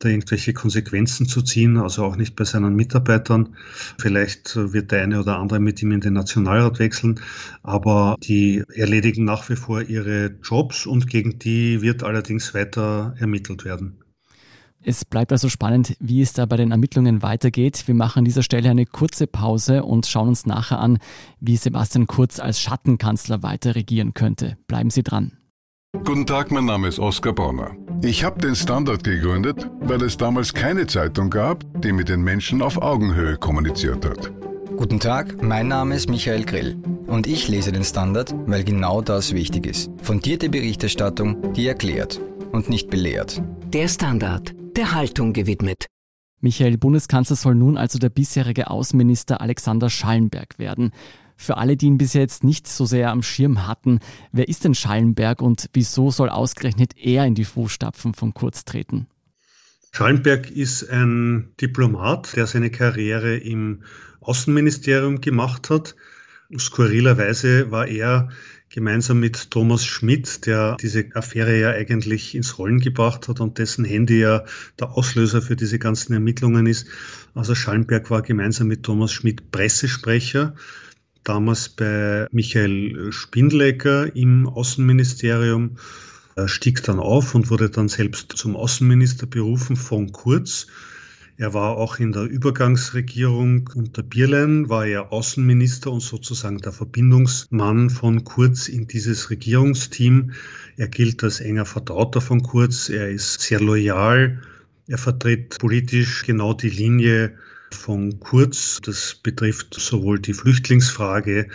da 0.00 0.08
irgendwelche 0.08 0.54
Konsequenzen 0.54 1.26
zu 1.26 1.40
ziehen, 1.40 1.76
also 1.76 2.02
auch 2.04 2.16
nicht 2.16 2.34
bei 2.34 2.42
seinen 2.42 2.74
Mitarbeitern. 2.74 3.54
Vielleicht 4.00 4.56
wird 4.56 4.90
der 4.90 5.04
eine 5.04 5.20
oder 5.20 5.38
andere 5.38 5.60
mit 5.60 5.80
ihm 5.82 5.92
in 5.92 6.00
den 6.00 6.14
Nationalrat 6.14 6.80
wechseln, 6.80 7.20
aber 7.62 8.16
die 8.20 8.64
erledigen 8.74 9.24
nach 9.24 9.48
wie 9.48 9.54
vor 9.54 9.82
ihre 9.82 10.34
Jobs 10.42 10.84
und 10.84 11.06
gegen 11.06 11.38
die 11.38 11.80
wird 11.80 12.02
allerdings 12.02 12.54
weiter 12.54 13.14
ermittelt 13.20 13.64
werden. 13.64 13.99
Es 14.82 15.04
bleibt 15.04 15.30
also 15.30 15.48
spannend, 15.50 15.94
wie 16.00 16.22
es 16.22 16.32
da 16.32 16.46
bei 16.46 16.56
den 16.56 16.70
Ermittlungen 16.70 17.22
weitergeht. 17.22 17.86
Wir 17.86 17.94
machen 17.94 18.20
an 18.20 18.24
dieser 18.24 18.42
Stelle 18.42 18.70
eine 18.70 18.86
kurze 18.86 19.26
Pause 19.26 19.84
und 19.84 20.06
schauen 20.06 20.28
uns 20.28 20.46
nachher 20.46 20.78
an, 20.78 20.98
wie 21.38 21.56
Sebastian 21.56 22.06
Kurz 22.06 22.40
als 22.40 22.60
Schattenkanzler 22.60 23.42
weiter 23.42 23.74
regieren 23.74 24.14
könnte. 24.14 24.56
Bleiben 24.66 24.88
Sie 24.88 25.02
dran. 25.02 25.32
Guten 26.04 26.24
Tag, 26.24 26.50
mein 26.50 26.64
Name 26.64 26.88
ist 26.88 26.98
Oskar 26.98 27.34
Bonner. 27.34 27.72
Ich 28.02 28.24
habe 28.24 28.40
den 28.40 28.54
Standard 28.54 29.04
gegründet, 29.04 29.68
weil 29.80 30.00
es 30.02 30.16
damals 30.16 30.54
keine 30.54 30.86
Zeitung 30.86 31.28
gab, 31.28 31.64
die 31.82 31.92
mit 31.92 32.08
den 32.08 32.22
Menschen 32.22 32.62
auf 32.62 32.80
Augenhöhe 32.80 33.36
kommuniziert 33.36 34.06
hat. 34.06 34.32
Guten 34.76 35.00
Tag, 35.00 35.42
mein 35.42 35.68
Name 35.68 35.96
ist 35.96 36.08
Michael 36.08 36.44
Grill. 36.44 36.76
Und 37.06 37.26
ich 37.26 37.48
lese 37.48 37.70
den 37.72 37.84
Standard, 37.84 38.34
weil 38.46 38.64
genau 38.64 39.02
das 39.02 39.34
wichtig 39.34 39.66
ist. 39.66 39.90
Fundierte 40.00 40.48
Berichterstattung, 40.48 41.52
die 41.52 41.66
erklärt 41.66 42.20
und 42.52 42.70
nicht 42.70 42.88
belehrt. 42.88 43.42
Der 43.72 43.88
Standard, 43.88 44.54
der 44.76 44.92
Haltung 44.92 45.32
gewidmet. 45.32 45.86
Michael 46.40 46.78
Bundeskanzler 46.78 47.36
soll 47.36 47.54
nun 47.54 47.76
also 47.76 47.98
der 47.98 48.08
bisherige 48.08 48.70
Außenminister 48.70 49.40
Alexander 49.40 49.90
Schallenberg 49.90 50.58
werden. 50.58 50.92
Für 51.36 51.56
alle, 51.56 51.76
die 51.76 51.86
ihn 51.86 51.98
bis 51.98 52.12
jetzt 52.12 52.44
nicht 52.44 52.66
so 52.66 52.84
sehr 52.84 53.10
am 53.10 53.22
Schirm 53.22 53.66
hatten, 53.66 54.00
wer 54.32 54.48
ist 54.48 54.64
denn 54.64 54.74
Schallenberg 54.74 55.40
und 55.40 55.70
wieso 55.72 56.10
soll 56.10 56.28
ausgerechnet 56.28 56.92
er 56.96 57.26
in 57.26 57.34
die 57.34 57.44
Fußstapfen 57.44 58.14
von 58.14 58.34
Kurz 58.34 58.64
treten? 58.64 59.06
Schallenberg 59.92 60.50
ist 60.50 60.88
ein 60.90 61.52
Diplomat, 61.60 62.36
der 62.36 62.46
seine 62.46 62.70
Karriere 62.70 63.36
im 63.36 63.82
Außenministerium 64.20 65.20
gemacht 65.20 65.70
hat. 65.70 65.96
Skurrilerweise 66.56 67.70
war 67.70 67.88
er 67.88 68.28
gemeinsam 68.70 69.20
mit 69.20 69.50
Thomas 69.50 69.84
Schmidt, 69.84 70.46
der 70.46 70.76
diese 70.80 71.04
Affäre 71.14 71.58
ja 71.58 71.70
eigentlich 71.70 72.34
ins 72.34 72.56
Rollen 72.56 72.78
gebracht 72.80 73.28
hat 73.28 73.40
und 73.40 73.58
dessen 73.58 73.84
Handy 73.84 74.20
ja 74.20 74.44
der 74.78 74.92
Auslöser 74.92 75.42
für 75.42 75.56
diese 75.56 75.78
ganzen 75.78 76.12
Ermittlungen 76.12 76.66
ist. 76.66 76.86
Also 77.34 77.54
Schallenberg 77.54 78.10
war 78.10 78.22
gemeinsam 78.22 78.68
mit 78.68 78.84
Thomas 78.84 79.12
Schmidt 79.12 79.50
Pressesprecher, 79.50 80.54
damals 81.24 81.68
bei 81.68 82.26
Michael 82.30 83.12
Spindlecker 83.12 84.14
im 84.14 84.46
Außenministerium, 84.46 85.76
er 86.36 86.48
stieg 86.48 86.82
dann 86.84 87.00
auf 87.00 87.34
und 87.34 87.50
wurde 87.50 87.70
dann 87.70 87.88
selbst 87.88 88.32
zum 88.36 88.56
Außenminister 88.56 89.26
berufen 89.26 89.76
von 89.76 90.12
Kurz. 90.12 90.68
Er 91.40 91.54
war 91.54 91.78
auch 91.78 91.98
in 91.98 92.12
der 92.12 92.24
Übergangsregierung 92.24 93.70
unter 93.74 94.02
Bierlein, 94.02 94.68
war 94.68 94.84
er 94.84 95.10
Außenminister 95.10 95.90
und 95.90 96.00
sozusagen 96.00 96.58
der 96.58 96.72
Verbindungsmann 96.72 97.88
von 97.88 98.24
Kurz 98.24 98.68
in 98.68 98.86
dieses 98.86 99.30
Regierungsteam. 99.30 100.32
Er 100.76 100.88
gilt 100.88 101.24
als 101.24 101.40
enger 101.40 101.64
Vertrauter 101.64 102.20
von 102.20 102.42
Kurz. 102.42 102.90
Er 102.90 103.08
ist 103.08 103.40
sehr 103.40 103.58
loyal. 103.58 104.42
Er 104.86 104.98
vertritt 104.98 105.56
politisch 105.58 106.26
genau 106.26 106.52
die 106.52 106.68
Linie 106.68 107.38
von 107.70 108.20
Kurz. 108.20 108.78
Das 108.82 109.14
betrifft 109.14 109.72
sowohl 109.72 110.18
die 110.18 110.34
Flüchtlingsfrage 110.34 111.48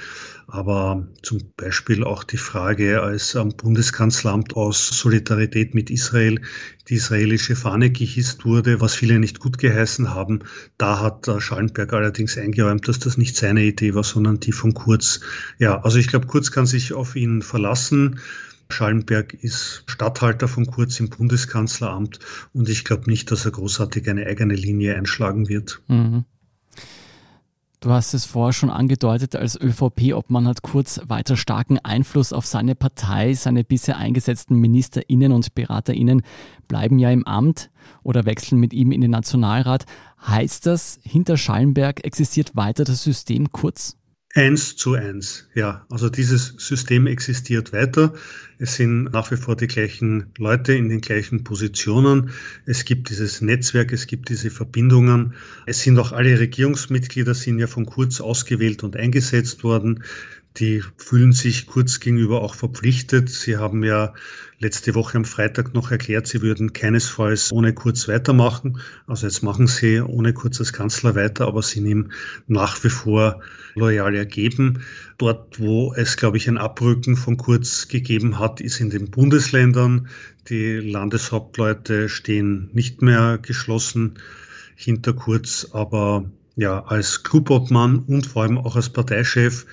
aber 0.56 1.06
zum 1.22 1.40
Beispiel 1.58 2.04
auch 2.04 2.24
die 2.24 2.38
Frage, 2.38 3.02
als 3.02 3.36
am 3.36 3.50
Bundeskanzleramt 3.50 4.56
aus 4.56 4.88
Solidarität 4.88 5.76
mit 5.76 5.90
Israel 5.90 6.42
die 6.88 6.96
israelische 6.96 7.56
Fahne 7.56 7.90
gehisst 7.90 8.46
wurde, 8.46 8.80
was 8.80 8.96
viele 8.96 9.20
nicht 9.20 9.40
gut 9.40 9.58
geheißen 9.58 10.14
haben, 10.14 10.40
da 10.78 11.02
hat 11.02 11.30
Schallenberg 11.40 11.92
allerdings 11.92 12.38
eingeräumt, 12.38 12.88
dass 12.88 13.00
das 13.00 13.18
nicht 13.18 13.36
seine 13.36 13.64
Idee 13.64 13.94
war, 13.96 14.04
sondern 14.04 14.40
die 14.40 14.54
von 14.54 14.74
Kurz. 14.74 15.20
Ja, 15.60 15.82
also 15.82 15.98
ich 15.98 16.08
glaube, 16.08 16.28
Kurz 16.28 16.52
kann 16.52 16.66
sich 16.66 16.94
auf 16.94 17.16
ihn 17.16 17.42
verlassen. 17.42 18.20
Schallenberg 18.70 19.34
ist 19.34 19.84
Statthalter 19.88 20.48
von 20.48 20.66
Kurz 20.66 21.00
im 21.00 21.10
Bundeskanzleramt 21.10 22.20
und 22.54 22.70
ich 22.70 22.86
glaube 22.86 23.10
nicht, 23.10 23.30
dass 23.30 23.46
er 23.46 23.52
großartig 23.52 24.10
eine 24.10 24.26
eigene 24.26 24.56
Linie 24.56 24.96
einschlagen 24.96 25.50
wird. 25.50 25.82
Mhm. 25.88 26.26
Du 27.86 27.92
hast 27.92 28.16
es 28.16 28.26
vorher 28.26 28.52
schon 28.52 28.72
angedeutet, 28.72 29.36
als 29.36 29.62
ÖVP-Obmann 29.62 30.48
hat 30.48 30.64
Kurz 30.64 31.02
weiter 31.06 31.38
starken 31.38 31.78
Einfluss 31.78 32.34
auf 32.34 32.48
seine 32.48 32.74
Partei. 32.74 33.36
Seine 33.36 33.64
bisher 33.64 33.98
eingesetzten 33.98 34.58
MinisterInnen 34.58 35.32
und 35.32 35.54
BeraterInnen 35.54 36.24
bleiben 36.68 36.98
ja 36.98 37.12
im 37.12 37.28
Amt 37.28 37.70
oder 38.02 38.26
wechseln 38.26 38.60
mit 38.60 38.74
ihm 38.74 38.92
in 38.92 39.02
den 39.02 39.12
Nationalrat. 39.12 39.86
Heißt 40.26 40.66
das, 40.66 41.00
hinter 41.04 41.38
Schallenberg 41.38 42.04
existiert 42.04 42.56
weiter 42.56 42.86
das 42.86 43.04
System 43.04 43.52
Kurz? 43.52 43.96
Eins 44.38 44.76
zu 44.76 44.96
eins, 44.96 45.48
ja. 45.56 45.86
Also 45.90 46.10
dieses 46.10 46.48
System 46.58 47.08
existiert 47.08 47.72
weiter. 47.72 48.14
Es 48.60 48.76
sind 48.76 49.06
nach 49.06 49.32
wie 49.32 49.38
vor 49.38 49.56
die 49.56 49.68
gleichen 49.68 50.26
Leute 50.38 50.74
in 50.74 50.90
den 50.90 51.00
gleichen 51.00 51.46
Positionen. 51.46 52.32
Es 52.66 52.84
gibt 52.84 53.10
dieses 53.10 53.40
Netzwerk, 53.40 53.94
es 53.94 54.08
gibt 54.08 54.28
diese 54.28 54.50
Verbindungen. 54.50 55.36
Es 55.68 55.84
sind 55.84 55.98
auch 56.00 56.12
alle 56.12 56.38
Regierungsmitglieder 56.38 57.34
sind 57.34 57.60
ja 57.60 57.68
von 57.68 57.86
Kurz 57.86 58.20
ausgewählt 58.20 58.84
und 58.84 58.98
eingesetzt 58.98 59.64
worden. 59.64 60.04
Die 60.58 60.82
fühlen 60.98 61.34
sich 61.34 61.68
Kurz 61.68 62.00
gegenüber 62.00 62.42
auch 62.42 62.56
verpflichtet. 62.56 63.30
Sie 63.30 63.58
haben 63.58 63.84
ja 63.84 64.14
letzte 64.60 64.96
Woche 64.96 65.18
am 65.18 65.26
Freitag 65.26 65.74
noch 65.74 65.92
erklärt, 65.92 66.28
sie 66.28 66.42
würden 66.42 66.72
keinesfalls 66.72 67.52
ohne 67.52 67.74
Kurz 67.74 68.08
weitermachen. 68.08 68.80
Also 69.06 69.28
jetzt 69.28 69.44
machen 69.44 69.68
sie 69.68 70.00
ohne 70.00 70.34
Kurz 70.34 70.60
als 70.60 70.72
Kanzler 70.72 71.14
weiter, 71.14 71.48
aber 71.48 71.62
sie 71.62 71.82
nehmen 71.82 72.14
nach 72.48 72.82
wie 72.86 72.90
vor 72.90 73.42
loyal 73.74 74.16
ergeben. 74.16 74.82
Dort, 75.18 75.60
wo 75.60 75.94
es, 75.94 76.16
glaube 76.16 76.38
ich, 76.38 76.48
ein 76.48 76.58
Abrücken 76.58 77.18
von 77.18 77.36
Kurz 77.36 77.90
gegeben 77.90 78.40
hat, 78.40 78.62
ist 78.62 78.80
in 78.80 78.90
den 78.90 79.12
Bundesländern. 79.12 80.08
Die 80.48 80.76
Landeshauptleute 80.78 82.08
stehen 82.08 82.70
nicht 82.72 83.02
mehr 83.02 83.40
geschlossen 83.42 84.20
hinter 84.76 85.12
Kurz, 85.14 85.68
aber 85.74 86.32
ja, 86.56 86.86
als 86.86 87.24
Clubobmann 87.24 88.00
und 88.00 88.26
vor 88.26 88.44
allem 88.44 88.58
auch 88.58 88.78
als 88.78 88.90
Parteichef 88.90 89.66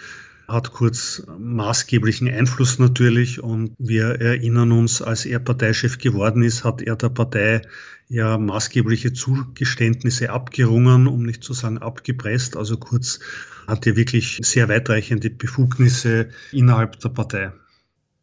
hat 0.52 0.72
Kurz 0.72 1.22
maßgeblichen 1.38 2.28
Einfluss 2.28 2.78
natürlich 2.78 3.42
und 3.42 3.74
wir 3.78 4.20
erinnern 4.20 4.72
uns, 4.72 5.02
als 5.02 5.24
er 5.24 5.38
Parteichef 5.38 5.98
geworden 5.98 6.42
ist, 6.42 6.64
hat 6.64 6.82
er 6.82 6.96
der 6.96 7.08
Partei 7.08 7.62
ja 8.08 8.38
maßgebliche 8.38 9.12
Zugeständnisse 9.12 10.30
abgerungen, 10.30 11.06
um 11.06 11.22
nicht 11.24 11.42
zu 11.42 11.54
sagen 11.54 11.78
abgepresst. 11.78 12.56
Also 12.56 12.76
Kurz 12.76 13.20
hatte 13.66 13.96
wirklich 13.96 14.38
sehr 14.42 14.68
weitreichende 14.68 15.30
Befugnisse 15.30 16.28
innerhalb 16.52 17.00
der 17.00 17.08
Partei. 17.08 17.52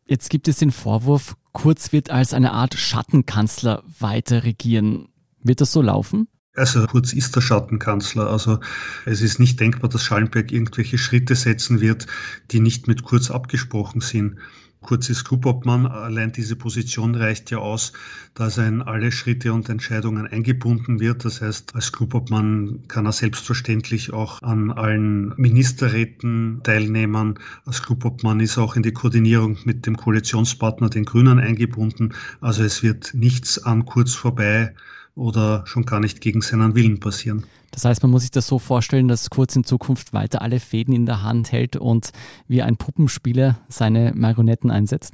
Jetzt 0.05 0.29
gibt 0.29 0.47
es 0.47 0.57
den 0.57 0.71
Vorwurf, 0.71 1.35
Kurz 1.51 1.91
wird 1.91 2.11
als 2.11 2.33
eine 2.33 2.51
Art 2.51 2.75
Schattenkanzler 2.75 3.83
weiter 3.99 4.43
regieren. 4.43 5.09
Wird 5.41 5.61
das 5.61 5.71
so 5.71 5.81
laufen? 5.81 6.27
Also 6.55 6.85
Kurz 6.87 7.13
ist 7.13 7.35
der 7.35 7.41
Schattenkanzler. 7.41 8.29
Also 8.29 8.59
es 9.05 9.21
ist 9.21 9.39
nicht 9.39 9.59
denkbar, 9.59 9.89
dass 9.89 10.03
Schallenberg 10.03 10.51
irgendwelche 10.51 10.97
Schritte 10.97 11.35
setzen 11.35 11.79
wird, 11.79 12.07
die 12.51 12.59
nicht 12.59 12.87
mit 12.87 13.03
Kurz 13.03 13.29
abgesprochen 13.29 14.01
sind. 14.01 14.37
Kurz 14.81 15.09
ist 15.09 15.25
Clubobmann, 15.25 15.85
allein 15.85 16.31
diese 16.31 16.55
Position 16.55 17.13
reicht 17.13 17.51
ja 17.51 17.57
aus, 17.57 17.91
dass 18.33 18.57
er 18.57 18.67
in 18.67 18.81
alle 18.81 19.11
Schritte 19.11 19.51
und 19.51 19.67
Entscheidungen 19.67 20.25
eingebunden 20.25 21.01
wird. 21.01 21.25
Das 21.25 21.41
heißt, 21.41 21.75
als 21.75 21.91
Clubobmann 21.91 22.87
kann 22.87 23.05
er 23.05 23.11
selbstverständlich 23.11 24.13
auch 24.13 24.41
an 24.41 24.71
allen 24.71 25.33
Ministerräten 25.35 26.61
teilnehmen. 26.63 27.39
Als 27.65 27.83
Clubobmann 27.83 28.39
ist 28.39 28.57
er 28.57 28.63
auch 28.63 28.77
in 28.77 28.83
die 28.83 28.93
Koordinierung 28.93 29.57
mit 29.65 29.85
dem 29.85 29.97
Koalitionspartner, 29.97 30.89
den 30.89 31.03
Grünen, 31.03 31.39
eingebunden. 31.39 32.13
Also 32.39 32.63
es 32.63 32.81
wird 32.81 33.13
nichts 33.13 33.61
an 33.61 33.85
Kurz 33.85 34.15
vorbei 34.15 34.73
oder 35.19 35.63
schon 35.67 35.85
gar 35.85 35.99
nicht 35.99 36.21
gegen 36.21 36.41
seinen 36.41 36.75
Willen 36.75 36.99
passieren. 36.99 37.45
Das 37.71 37.85
heißt, 37.85 38.01
man 38.01 38.11
muss 38.11 38.23
sich 38.23 38.31
das 38.31 38.47
so 38.47 38.57
vorstellen, 38.57 39.07
dass 39.07 39.29
Kurz 39.29 39.55
in 39.55 39.63
Zukunft 39.63 40.13
weiter 40.13 40.41
alle 40.41 40.59
Fäden 40.59 40.93
in 40.93 41.05
der 41.05 41.21
Hand 41.21 41.51
hält 41.51 41.75
und 41.75 42.11
wie 42.47 42.63
ein 42.63 42.77
Puppenspieler 42.77 43.59
seine 43.67 44.13
Marionetten 44.15 44.71
einsetzt? 44.71 45.13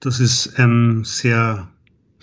Das 0.00 0.20
ist 0.20 0.58
ein 0.58 1.04
sehr 1.04 1.68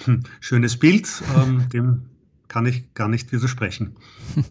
hm, 0.03 0.23
schönes 0.39 0.77
Bild, 0.77 1.07
ähm, 1.35 1.69
dem 1.73 2.01
kann 2.47 2.65
ich 2.65 2.93
gar 2.93 3.07
nicht 3.07 3.31
widersprechen. 3.31 3.95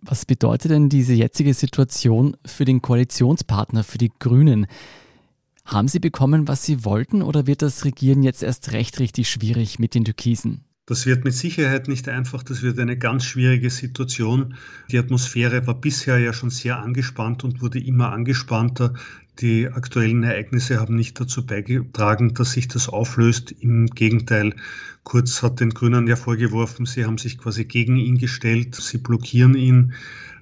Was 0.00 0.24
bedeutet 0.24 0.70
denn 0.70 0.88
diese 0.88 1.12
jetzige 1.12 1.54
Situation 1.54 2.36
für 2.44 2.64
den 2.64 2.82
Koalitionspartner, 2.82 3.84
für 3.84 3.98
die 3.98 4.10
Grünen? 4.18 4.66
Haben 5.64 5.86
sie 5.86 6.00
bekommen, 6.00 6.48
was 6.48 6.64
sie 6.64 6.84
wollten, 6.84 7.22
oder 7.22 7.46
wird 7.46 7.62
das 7.62 7.84
Regieren 7.84 8.24
jetzt 8.24 8.42
erst 8.42 8.72
recht 8.72 8.98
richtig 8.98 9.30
schwierig 9.30 9.78
mit 9.78 9.94
den 9.94 10.04
Türkisen? 10.04 10.64
Das 10.86 11.06
wird 11.06 11.24
mit 11.24 11.34
Sicherheit 11.34 11.86
nicht 11.86 12.08
einfach, 12.08 12.42
das 12.42 12.62
wird 12.62 12.78
eine 12.78 12.98
ganz 12.98 13.24
schwierige 13.24 13.70
Situation. 13.70 14.56
Die 14.90 14.98
Atmosphäre 14.98 15.66
war 15.66 15.80
bisher 15.80 16.18
ja 16.18 16.32
schon 16.32 16.50
sehr 16.50 16.78
angespannt 16.78 17.44
und 17.44 17.62
wurde 17.62 17.78
immer 17.78 18.12
angespannter. 18.12 18.94
Die 19.38 19.68
aktuellen 19.68 20.24
Ereignisse 20.24 20.80
haben 20.80 20.96
nicht 20.96 21.18
dazu 21.20 21.46
beigetragen, 21.46 22.34
dass 22.34 22.52
sich 22.52 22.68
das 22.68 22.88
auflöst. 22.88 23.52
Im 23.52 23.86
Gegenteil, 23.86 24.54
Kurz 25.04 25.42
hat 25.42 25.58
den 25.58 25.70
Grünen 25.70 26.06
ja 26.06 26.14
vorgeworfen, 26.14 26.86
sie 26.86 27.04
haben 27.04 27.18
sich 27.18 27.36
quasi 27.36 27.64
gegen 27.64 27.96
ihn 27.96 28.18
gestellt, 28.18 28.76
sie 28.76 28.98
blockieren 28.98 29.54
ihn. 29.54 29.94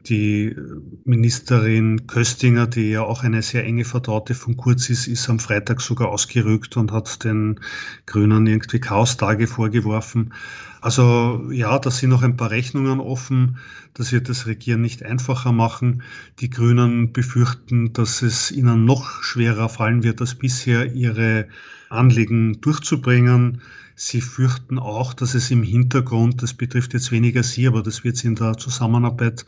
Die 0.07 0.57
Ministerin 1.05 2.07
Köstinger, 2.07 2.67
die 2.67 2.91
ja 2.91 3.03
auch 3.03 3.23
eine 3.23 3.43
sehr 3.43 3.65
enge 3.65 3.85
Vertraute 3.85 4.35
von 4.35 4.57
Kurz 4.57 4.89
ist, 4.89 5.07
ist 5.07 5.29
am 5.29 5.39
Freitag 5.39 5.81
sogar 5.83 6.09
ausgerückt 6.09 6.77
und 6.77 6.91
hat 6.91 7.23
den 7.25 7.61
Grünen 8.07 8.47
irgendwie 8.47 8.81
Chaostage 8.81 9.47
vorgeworfen. 9.47 10.33
Also 10.81 11.51
ja, 11.53 11.79
da 11.79 11.91
sind 11.91 12.11
noch 12.11 12.23
ein 12.23 12.37
paar 12.37 12.51
Rechnungen 12.51 13.01
offen. 13.01 13.59
Das 13.93 14.13
wird 14.13 14.31
das 14.31 14.47
Regieren 14.47 14.81
nicht 14.81 15.03
einfacher 15.03 15.53
machen. 15.53 16.03
Die 16.39 16.49
Grünen 16.49 17.13
befürchten, 17.13 17.93
dass 17.93 18.23
es 18.23 18.51
ihnen 18.51 18.87
noch 18.87 19.23
schwerer 19.23 19.69
fallen 19.69 20.03
wird 20.03 20.21
als 20.23 20.35
bisher, 20.35 20.95
ihre 20.95 21.49
Anliegen 21.91 22.61
durchzubringen. 22.63 23.61
Sie 24.03 24.23
fürchten 24.23 24.79
auch, 24.79 25.13
dass 25.13 25.35
es 25.35 25.51
im 25.51 25.63
Hintergrund, 25.63 26.43
das 26.43 26.55
betrifft 26.55 26.95
jetzt 26.95 27.13
weniger 27.13 27.43
Sie, 27.43 27.67
aber 27.67 27.83
das 27.83 28.03
wird 28.03 28.17
Sie 28.17 28.29
in 28.29 28.35
der 28.35 28.57
Zusammenarbeit 28.57 29.45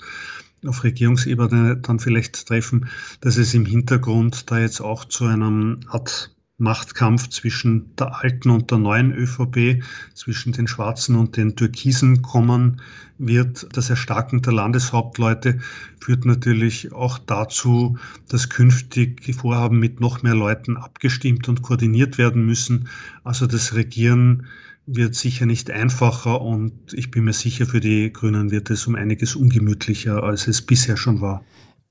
auf 0.67 0.85
Regierungsebene 0.85 1.79
dann 1.79 1.99
vielleicht 1.99 2.47
treffen, 2.47 2.91
dass 3.23 3.39
es 3.39 3.55
im 3.55 3.65
Hintergrund 3.65 4.51
da 4.51 4.59
jetzt 4.59 4.83
auch 4.83 5.07
zu 5.07 5.25
einem 5.25 5.81
Art 5.89 6.35
Machtkampf 6.63 7.29
zwischen 7.29 7.95
der 7.97 8.23
alten 8.23 8.51
und 8.51 8.71
der 8.71 8.79
neuen 8.79 9.13
ÖVP, 9.13 9.83
zwischen 10.15 10.53
den 10.53 10.67
Schwarzen 10.67 11.17
und 11.17 11.37
den 11.37 11.57
Türkisen 11.57 12.23
kommen 12.23 12.81
wird. 13.19 13.67
Das 13.73 13.91
Erstarken 13.91 14.43
der 14.43 14.53
Landeshauptleute 14.53 15.59
führt 16.01 16.25
natürlich 16.25 16.93
auch 16.93 17.19
dazu, 17.19 17.99
dass 18.29 18.49
künftig 18.49 19.35
Vorhaben 19.35 19.79
mit 19.79 20.01
noch 20.01 20.23
mehr 20.23 20.35
Leuten 20.35 20.77
abgestimmt 20.77 21.49
und 21.49 21.63
koordiniert 21.63 22.17
werden 22.17 22.47
müssen. 22.47 22.89
Also 23.25 23.47
das 23.47 23.75
Regieren 23.75 24.47
wird 24.87 25.15
sicher 25.15 25.47
nicht 25.47 25.71
einfacher 25.71 26.41
und 26.41 26.73
ich 26.93 27.11
bin 27.11 27.25
mir 27.25 27.33
sicher, 27.33 27.67
für 27.67 27.81
die 27.81 28.13
Grünen 28.13 28.51
wird 28.51 28.71
es 28.71 28.87
um 28.87 28.95
einiges 28.95 29.37
ungemütlicher, 29.37 30.23
als 30.23 30.49
es 30.49 30.63
bisher 30.63 30.97
schon 30.97 31.21
war. 31.21 31.45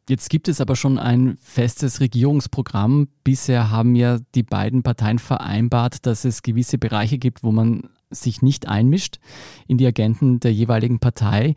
Jetzt 0.09 0.29
gibt 0.29 0.47
es 0.47 0.59
aber 0.59 0.75
schon 0.75 0.97
ein 0.97 1.37
festes 1.41 1.99
Regierungsprogramm. 1.99 3.07
Bisher 3.23 3.69
haben 3.69 3.95
ja 3.95 4.17
die 4.35 4.43
beiden 4.43 4.83
Parteien 4.83 5.19
vereinbart, 5.19 6.05
dass 6.05 6.25
es 6.25 6.41
gewisse 6.41 6.77
Bereiche 6.77 7.17
gibt, 7.17 7.43
wo 7.43 7.51
man 7.51 7.89
sich 8.09 8.41
nicht 8.41 8.67
einmischt 8.67 9.19
in 9.67 9.77
die 9.77 9.85
Agenten 9.85 10.39
der 10.39 10.53
jeweiligen 10.53 10.99
Partei. 10.99 11.55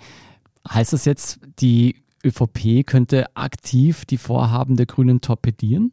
Heißt 0.69 0.93
das 0.93 1.05
jetzt, 1.05 1.41
die 1.59 1.97
ÖVP 2.25 2.87
könnte 2.87 3.35
aktiv 3.37 4.05
die 4.05 4.19
Vorhaben 4.19 4.77
der 4.77 4.87
Grünen 4.87 5.21
torpedieren? 5.21 5.93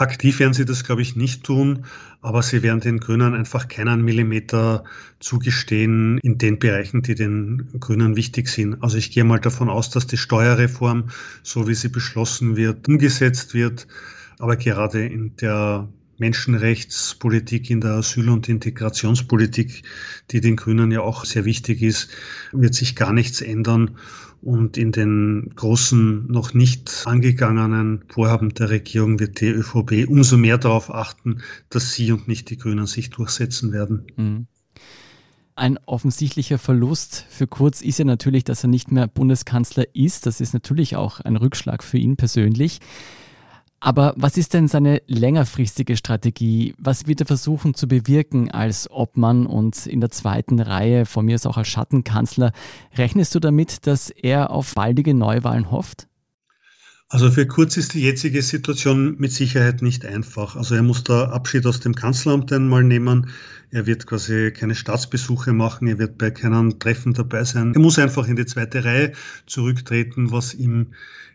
Aktiv 0.00 0.40
werden 0.40 0.54
sie 0.54 0.64
das, 0.64 0.84
glaube 0.84 1.02
ich, 1.02 1.14
nicht 1.14 1.44
tun, 1.44 1.84
aber 2.22 2.42
sie 2.42 2.62
werden 2.62 2.80
den 2.80 3.00
Grünen 3.00 3.34
einfach 3.34 3.68
keinen 3.68 4.02
Millimeter 4.02 4.84
zugestehen 5.18 6.16
in 6.22 6.38
den 6.38 6.58
Bereichen, 6.58 7.02
die 7.02 7.14
den 7.14 7.68
Grünen 7.80 8.16
wichtig 8.16 8.48
sind. 8.48 8.82
Also 8.82 8.96
ich 8.96 9.10
gehe 9.10 9.24
mal 9.24 9.40
davon 9.40 9.68
aus, 9.68 9.90
dass 9.90 10.06
die 10.06 10.16
Steuerreform, 10.16 11.10
so 11.42 11.68
wie 11.68 11.74
sie 11.74 11.90
beschlossen 11.90 12.56
wird, 12.56 12.88
umgesetzt 12.88 13.52
wird. 13.52 13.86
Aber 14.38 14.56
gerade 14.56 15.04
in 15.04 15.36
der 15.36 15.86
Menschenrechtspolitik, 16.20 17.70
in 17.70 17.80
der 17.80 17.92
Asyl- 17.92 18.28
und 18.28 18.48
Integrationspolitik, 18.48 19.82
die 20.30 20.40
den 20.40 20.56
Grünen 20.56 20.92
ja 20.92 21.00
auch 21.00 21.24
sehr 21.24 21.44
wichtig 21.44 21.82
ist, 21.82 22.08
wird 22.52 22.74
sich 22.74 22.94
gar 22.94 23.12
nichts 23.12 23.40
ändern. 23.40 23.96
Und 24.42 24.78
in 24.78 24.92
den 24.92 25.52
großen, 25.54 26.26
noch 26.30 26.54
nicht 26.54 27.02
angegangenen 27.04 28.04
Vorhaben 28.08 28.54
der 28.54 28.70
Regierung 28.70 29.18
wird 29.18 29.40
die 29.40 29.48
ÖVP 29.48 30.08
umso 30.08 30.38
mehr 30.38 30.56
darauf 30.56 30.94
achten, 30.94 31.42
dass 31.68 31.92
sie 31.92 32.12
und 32.12 32.26
nicht 32.28 32.48
die 32.48 32.56
Grünen 32.56 32.86
sich 32.86 33.10
durchsetzen 33.10 33.72
werden. 33.72 34.06
Mhm. 34.16 34.46
Ein 35.56 35.78
offensichtlicher 35.84 36.56
Verlust 36.56 37.26
für 37.28 37.46
Kurz 37.46 37.82
ist 37.82 37.98
ja 37.98 38.06
natürlich, 38.06 38.44
dass 38.44 38.64
er 38.64 38.70
nicht 38.70 38.90
mehr 38.90 39.08
Bundeskanzler 39.08 39.84
ist. 39.94 40.24
Das 40.24 40.40
ist 40.40 40.54
natürlich 40.54 40.96
auch 40.96 41.20
ein 41.20 41.36
Rückschlag 41.36 41.84
für 41.84 41.98
ihn 41.98 42.16
persönlich. 42.16 42.80
Aber 43.82 44.12
was 44.16 44.36
ist 44.36 44.52
denn 44.52 44.68
seine 44.68 45.00
längerfristige 45.06 45.96
Strategie? 45.96 46.74
Was 46.76 47.06
wird 47.06 47.20
er 47.20 47.26
versuchen 47.26 47.72
zu 47.72 47.88
bewirken 47.88 48.50
als 48.50 48.90
Obmann 48.90 49.46
und 49.46 49.86
in 49.86 50.00
der 50.00 50.10
zweiten 50.10 50.60
Reihe, 50.60 51.06
von 51.06 51.24
mir 51.24 51.34
ist 51.34 51.46
auch 51.46 51.56
als 51.56 51.68
Schattenkanzler? 51.68 52.52
Rechnest 52.98 53.34
du 53.34 53.40
damit, 53.40 53.86
dass 53.86 54.10
er 54.10 54.50
auf 54.50 54.74
baldige 54.74 55.14
Neuwahlen 55.14 55.70
hofft? 55.70 56.08
Also 57.08 57.30
für 57.30 57.46
Kurz 57.46 57.76
ist 57.76 57.94
die 57.94 58.02
jetzige 58.02 58.42
Situation 58.42 59.16
mit 59.18 59.32
Sicherheit 59.32 59.82
nicht 59.82 60.04
einfach. 60.04 60.54
Also 60.54 60.76
er 60.76 60.82
muss 60.82 61.02
da 61.02 61.30
Abschied 61.30 61.66
aus 61.66 61.80
dem 61.80 61.94
Kanzleramt 61.94 62.52
einmal 62.52 62.84
nehmen. 62.84 63.30
Er 63.72 63.86
wird 63.86 64.06
quasi 64.06 64.52
keine 64.52 64.74
Staatsbesuche 64.74 65.52
machen. 65.52 65.86
Er 65.86 65.98
wird 65.98 66.18
bei 66.18 66.30
keinem 66.30 66.78
Treffen 66.78 67.14
dabei 67.14 67.44
sein. 67.44 67.72
Er 67.74 67.80
muss 67.80 67.98
einfach 67.98 68.26
in 68.26 68.36
die 68.36 68.46
zweite 68.46 68.84
Reihe 68.84 69.12
zurücktreten, 69.46 70.32
was 70.32 70.54
ihm 70.54 70.88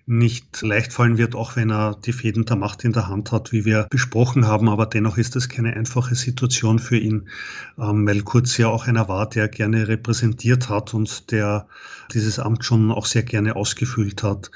nicht 0.08 0.62
leicht 0.62 0.94
fallen 0.94 1.18
wird, 1.18 1.34
auch 1.34 1.56
wenn 1.56 1.72
er 1.72 1.96
die 2.06 2.14
Fäden 2.14 2.46
der 2.46 2.58
Macht 2.58 2.84
in 2.84 2.94
der 2.94 3.08
Hand 3.08 3.32
hat, 3.32 3.52
wie 3.52 3.66
wir 3.66 3.88
besprochen 3.90 4.46
haben. 4.46 4.70
Aber 4.70 4.86
dennoch 4.86 5.18
ist 5.18 5.36
das 5.36 5.50
keine 5.50 5.74
einfache 5.74 6.14
Situation 6.14 6.78
für 6.78 6.98
ihn, 6.98 7.30
ähm, 7.80 8.06
weil 8.06 8.22
Kurz 8.22 8.58
ja 8.58 8.68
auch 8.68 8.88
einer 8.88 9.08
war, 9.08 9.28
der 9.28 9.48
gerne 9.48 9.88
repräsentiert 9.88 10.70
hat 10.70 10.94
und 10.94 11.32
der 11.32 11.68
dieses 12.14 12.38
Amt 12.38 12.66
schon 12.66 12.92
auch 12.92 13.06
sehr 13.06 13.24
gerne 13.24 13.56
ausgefüllt 13.56 14.22
hat. 14.22 14.52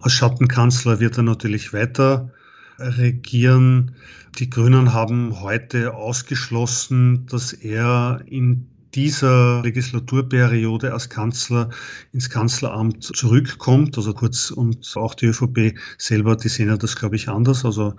Als 0.00 0.12
Schattenkanzler 0.12 1.00
wird 1.00 1.18
er 1.18 1.24
natürlich 1.24 1.72
weiter 1.72 2.30
regieren. 2.78 3.92
Die 4.38 4.50
Grünen 4.50 4.92
haben 4.92 5.40
heute 5.40 5.94
ausgeschlossen, 5.94 7.26
dass 7.26 7.52
er 7.52 8.20
in 8.26 8.66
dieser 8.94 9.62
Legislaturperiode 9.62 10.92
als 10.92 11.10
Kanzler 11.10 11.70
ins 12.12 12.30
Kanzleramt 12.30 13.04
zurückkommt. 13.04 13.96
Also 13.96 14.14
Kurz 14.14 14.50
und 14.50 14.92
auch 14.96 15.14
die 15.14 15.26
ÖVP 15.26 15.74
selber, 15.98 16.36
die 16.36 16.48
sehen 16.48 16.68
ja 16.68 16.76
das, 16.76 16.96
glaube 16.96 17.16
ich, 17.16 17.28
anders. 17.28 17.64
Also 17.64 17.94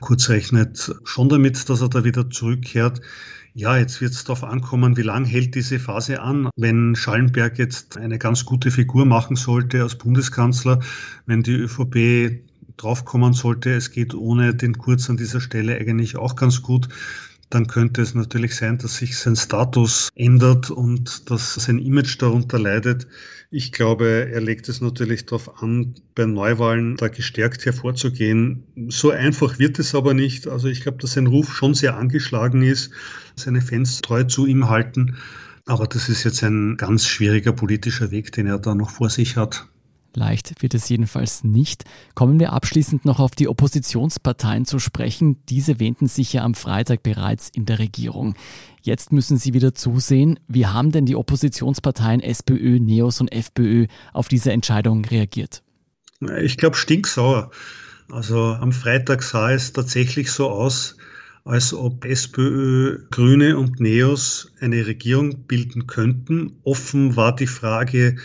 Kurz 0.00 0.28
rechnet 0.28 0.94
schon 1.04 1.30
damit, 1.30 1.68
dass 1.70 1.80
er 1.80 1.88
da 1.88 2.04
wieder 2.04 2.28
zurückkehrt. 2.28 3.00
Ja, 3.54 3.78
jetzt 3.78 4.02
wird 4.02 4.12
es 4.12 4.24
darauf 4.24 4.44
ankommen, 4.44 4.98
wie 4.98 5.02
lange 5.02 5.26
hält 5.26 5.54
diese 5.54 5.78
Phase 5.78 6.20
an. 6.20 6.50
Wenn 6.56 6.94
Schallenberg 6.94 7.58
jetzt 7.58 7.96
eine 7.96 8.18
ganz 8.18 8.44
gute 8.44 8.70
Figur 8.70 9.06
machen 9.06 9.36
sollte 9.36 9.82
als 9.82 9.96
Bundeskanzler, 9.96 10.80
wenn 11.24 11.42
die 11.42 11.54
ÖVP 11.54 12.45
draufkommen 12.76 13.32
sollte, 13.32 13.72
es 13.72 13.90
geht 13.90 14.14
ohne 14.14 14.54
den 14.54 14.78
Kurz 14.78 15.08
an 15.10 15.16
dieser 15.16 15.40
Stelle 15.40 15.76
eigentlich 15.76 16.16
auch 16.16 16.36
ganz 16.36 16.62
gut, 16.62 16.88
dann 17.50 17.68
könnte 17.68 18.02
es 18.02 18.14
natürlich 18.14 18.56
sein, 18.56 18.78
dass 18.78 18.96
sich 18.96 19.16
sein 19.16 19.36
Status 19.36 20.08
ändert 20.16 20.70
und 20.70 21.30
dass 21.30 21.54
sein 21.54 21.78
Image 21.78 22.20
darunter 22.20 22.58
leidet. 22.58 23.06
Ich 23.50 23.70
glaube, 23.70 24.28
er 24.32 24.40
legt 24.40 24.68
es 24.68 24.80
natürlich 24.80 25.26
darauf 25.26 25.62
an, 25.62 25.94
bei 26.16 26.26
Neuwahlen 26.26 26.96
da 26.96 27.06
gestärkt 27.06 27.64
hervorzugehen. 27.64 28.64
So 28.88 29.10
einfach 29.10 29.60
wird 29.60 29.78
es 29.78 29.94
aber 29.94 30.12
nicht. 30.12 30.48
Also 30.48 30.66
ich 30.66 30.80
glaube, 30.80 30.98
dass 30.98 31.12
sein 31.12 31.28
Ruf 31.28 31.54
schon 31.54 31.74
sehr 31.74 31.96
angeschlagen 31.96 32.62
ist, 32.62 32.90
seine 33.36 33.60
Fans 33.60 34.00
treu 34.02 34.24
zu 34.24 34.46
ihm 34.46 34.68
halten. 34.68 35.16
Aber 35.66 35.86
das 35.86 36.08
ist 36.08 36.24
jetzt 36.24 36.42
ein 36.42 36.76
ganz 36.76 37.06
schwieriger 37.06 37.52
politischer 37.52 38.10
Weg, 38.10 38.32
den 38.32 38.48
er 38.48 38.58
da 38.58 38.74
noch 38.74 38.90
vor 38.90 39.10
sich 39.10 39.36
hat. 39.36 39.68
Leicht 40.16 40.62
wird 40.62 40.72
es 40.72 40.88
jedenfalls 40.88 41.44
nicht. 41.44 41.84
Kommen 42.14 42.40
wir 42.40 42.54
abschließend 42.54 43.04
noch 43.04 43.20
auf 43.20 43.32
die 43.32 43.48
Oppositionsparteien 43.48 44.64
zu 44.64 44.78
sprechen. 44.78 45.36
Diese 45.50 45.78
wähnten 45.78 46.06
sich 46.06 46.32
ja 46.32 46.42
am 46.42 46.54
Freitag 46.54 47.02
bereits 47.02 47.50
in 47.50 47.66
der 47.66 47.78
Regierung. 47.78 48.34
Jetzt 48.80 49.12
müssen 49.12 49.36
sie 49.36 49.52
wieder 49.52 49.74
zusehen. 49.74 50.40
Wie 50.48 50.66
haben 50.66 50.90
denn 50.90 51.04
die 51.04 51.16
Oppositionsparteien 51.16 52.20
SPÖ, 52.20 52.80
NEOS 52.80 53.20
und 53.20 53.30
FPÖ 53.30 53.88
auf 54.14 54.28
diese 54.28 54.52
Entscheidung 54.52 55.04
reagiert? 55.04 55.62
Ich 56.40 56.56
glaube 56.56 56.76
stinksauer. 56.76 57.50
Also 58.10 58.38
am 58.38 58.72
Freitag 58.72 59.22
sah 59.22 59.52
es 59.52 59.74
tatsächlich 59.74 60.30
so 60.32 60.48
aus, 60.48 60.96
als 61.44 61.74
ob 61.74 62.06
SPÖ, 62.06 63.06
Grüne 63.10 63.58
und 63.58 63.80
NEOS 63.80 64.50
eine 64.60 64.86
Regierung 64.86 65.46
bilden 65.46 65.86
könnten. 65.86 66.56
Offen 66.64 67.16
war 67.16 67.36
die 67.36 67.46
Frage, 67.46 68.16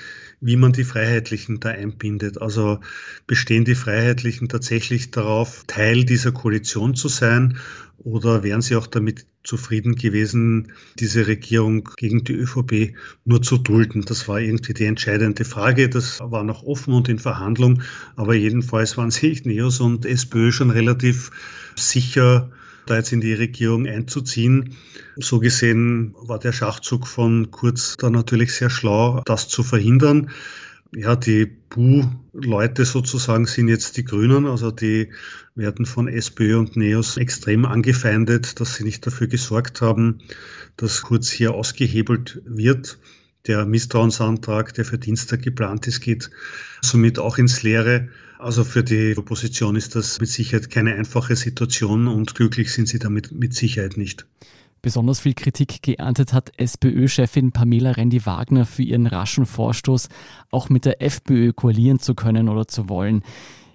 wie 0.42 0.58
man 0.58 0.74
die 0.74 0.84
Freiheitlichen 0.84 1.60
da 1.60 1.70
einbindet. 1.70 2.42
Also 2.42 2.80
bestehen 3.28 3.64
die 3.64 3.76
Freiheitlichen 3.76 4.50
tatsächlich 4.50 5.12
darauf, 5.12 5.64
Teil 5.68 6.04
dieser 6.04 6.32
Koalition 6.32 6.96
zu 6.96 7.08
sein 7.08 7.58
oder 8.00 8.44
wären 8.44 8.62
sie 8.62 8.76
auch 8.76 8.88
damit 8.88 9.28
zufrieden 9.44 9.96
gewesen, 9.96 10.72
diese 11.00 11.28
Regierung 11.28 11.90
gegen 11.98 12.24
die 12.24 12.34
ÖVP 12.34 12.96
nur 13.26 13.44
zu 13.44 13.60
dulden? 13.60 14.04
Das 14.04 14.28
war 14.28 14.40
irgendwie 14.40 14.74
die 14.74 14.86
entscheidende 14.86 15.46
Frage. 15.46 15.90
Das 15.90 16.20
war 16.20 16.44
noch 16.44 16.64
offen 16.64 16.94
und 16.94 17.08
in 17.10 17.20
Verhandlung, 17.20 17.84
aber 18.16 18.34
jedenfalls 18.34 18.98
waren 18.98 19.12
sich 19.12 19.46
Neos 19.46 19.80
und 19.80 20.06
SPÖ 20.06 20.52
schon 20.52 20.72
relativ 20.72 21.30
sicher, 21.76 22.52
da 22.86 22.98
jetzt 22.98 23.12
in 23.12 23.22
die 23.22 23.34
Regierung 23.34 23.88
einzuziehen. 23.88 24.76
So 25.18 25.40
gesehen 25.40 26.16
war 26.20 26.40
der 26.40 26.52
Schachzug 26.52 27.08
von 27.08 27.52
Kurz 27.52 27.98
da 27.98 28.10
natürlich 28.10 28.54
sehr 28.54 28.70
schlau, 28.70 29.22
das 29.26 29.48
zu 29.48 29.64
verhindern. 29.64 30.32
Ja, 30.94 31.16
die 31.16 31.46
Bu-Leute 31.46 32.84
sozusagen 32.84 33.46
sind 33.46 33.70
jetzt 33.70 33.96
die 33.96 34.04
Grünen, 34.04 34.46
also 34.46 34.72
die 34.72 35.12
werden 35.56 35.86
von 35.86 36.10
SPÖ 36.10 36.58
und 36.58 36.76
NEOS 36.76 37.16
extrem 37.16 37.64
angefeindet, 37.64 38.60
dass 38.60 38.76
sie 38.76 38.84
nicht 38.84 39.06
dafür 39.08 39.28
gesorgt 39.28 39.82
haben, 39.82 40.20
dass 40.76 41.02
Kurz 41.02 41.30
hier 41.30 41.54
ausgehebelt 41.54 42.42
wird. 42.46 43.00
Der 43.48 43.66
Misstrauensantrag, 43.66 44.74
der 44.74 44.84
für 44.84 44.98
Dienstag 44.98 45.42
geplant 45.44 45.88
ist, 45.88 46.02
geht 46.02 46.30
somit 46.82 47.20
auch 47.20 47.38
ins 47.38 47.64
Leere. 47.64 48.10
Also 48.42 48.64
für 48.64 48.84
die 48.84 49.16
Opposition 49.20 49.76
ist 49.76 49.96
das 49.96 50.20
mit 50.20 50.28
Sicherheit 50.28 50.72
keine 50.72 50.96
einfache 50.96 51.36
Situation 51.36 52.08
und 52.08 52.34
glücklich 52.34 52.74
sind 52.74 52.88
sie 52.88 52.98
damit 52.98 53.32
mit 53.32 53.54
Sicherheit 53.54 53.98
nicht. 53.98 54.26
Besonders 54.82 55.20
viel 55.20 55.36
Kritik 55.36 55.84
geerntet 55.84 56.34
hat 56.34 56.52
SPÖ-Chefin 56.58 57.52
Pamela 57.52 57.92
Rendi-Wagner 57.92 58.66
für 58.66 58.82
ihren 58.82 59.06
raschen 59.06 59.46
Vorstoß, 59.46 60.10
auch 60.50 60.70
mit 60.70 60.86
der 60.86 61.04
FPÖ 61.04 61.54
koalieren 61.54 62.00
zu 62.00 62.16
können 62.16 62.50
oder 62.50 62.68
zu 62.68 62.90
wollen. 62.90 63.22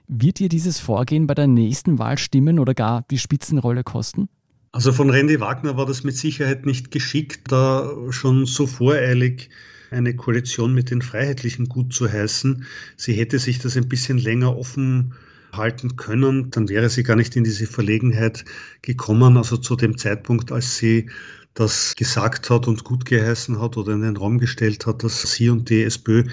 Wird 0.08 0.40
ihr 0.40 0.48
dieses 0.48 0.80
Vorgehen 0.80 1.28
bei 1.28 1.34
der 1.34 1.46
nächsten 1.46 2.00
Wahl 2.00 2.18
stimmen 2.18 2.58
oder 2.58 2.74
gar 2.74 3.04
die 3.08 3.18
Spitzenrolle 3.18 3.84
kosten? 3.84 4.28
Also 4.72 4.90
von 4.90 5.10
Randy 5.10 5.38
Wagner 5.38 5.76
war 5.76 5.86
das 5.86 6.02
mit 6.02 6.16
Sicherheit 6.16 6.66
nicht 6.66 6.90
geschickt, 6.90 7.52
da 7.52 7.88
schon 8.10 8.46
so 8.46 8.66
voreilig 8.66 9.48
eine 9.90 10.14
Koalition 10.14 10.74
mit 10.74 10.90
den 10.90 11.02
Freiheitlichen 11.02 11.68
gut 11.68 11.92
zu 11.92 12.10
heißen. 12.10 12.64
Sie 12.96 13.12
hätte 13.14 13.38
sich 13.38 13.58
das 13.58 13.76
ein 13.76 13.88
bisschen 13.88 14.18
länger 14.18 14.56
offen 14.56 15.14
halten 15.52 15.96
können, 15.96 16.50
dann 16.50 16.68
wäre 16.68 16.88
sie 16.90 17.02
gar 17.02 17.16
nicht 17.16 17.36
in 17.36 17.44
diese 17.44 17.66
Verlegenheit 17.66 18.44
gekommen. 18.82 19.36
Also 19.36 19.56
zu 19.56 19.76
dem 19.76 19.96
Zeitpunkt, 19.96 20.52
als 20.52 20.76
sie 20.76 21.08
das 21.54 21.94
gesagt 21.96 22.50
hat 22.50 22.68
und 22.68 22.84
gut 22.84 23.06
geheißen 23.06 23.60
hat 23.60 23.76
oder 23.76 23.94
in 23.94 24.02
den 24.02 24.16
Raum 24.16 24.38
gestellt 24.38 24.86
hat, 24.86 25.02
dass 25.02 25.22
sie 25.22 25.48
und 25.48 25.70
die 25.70 25.84
SPÖ 25.84 26.24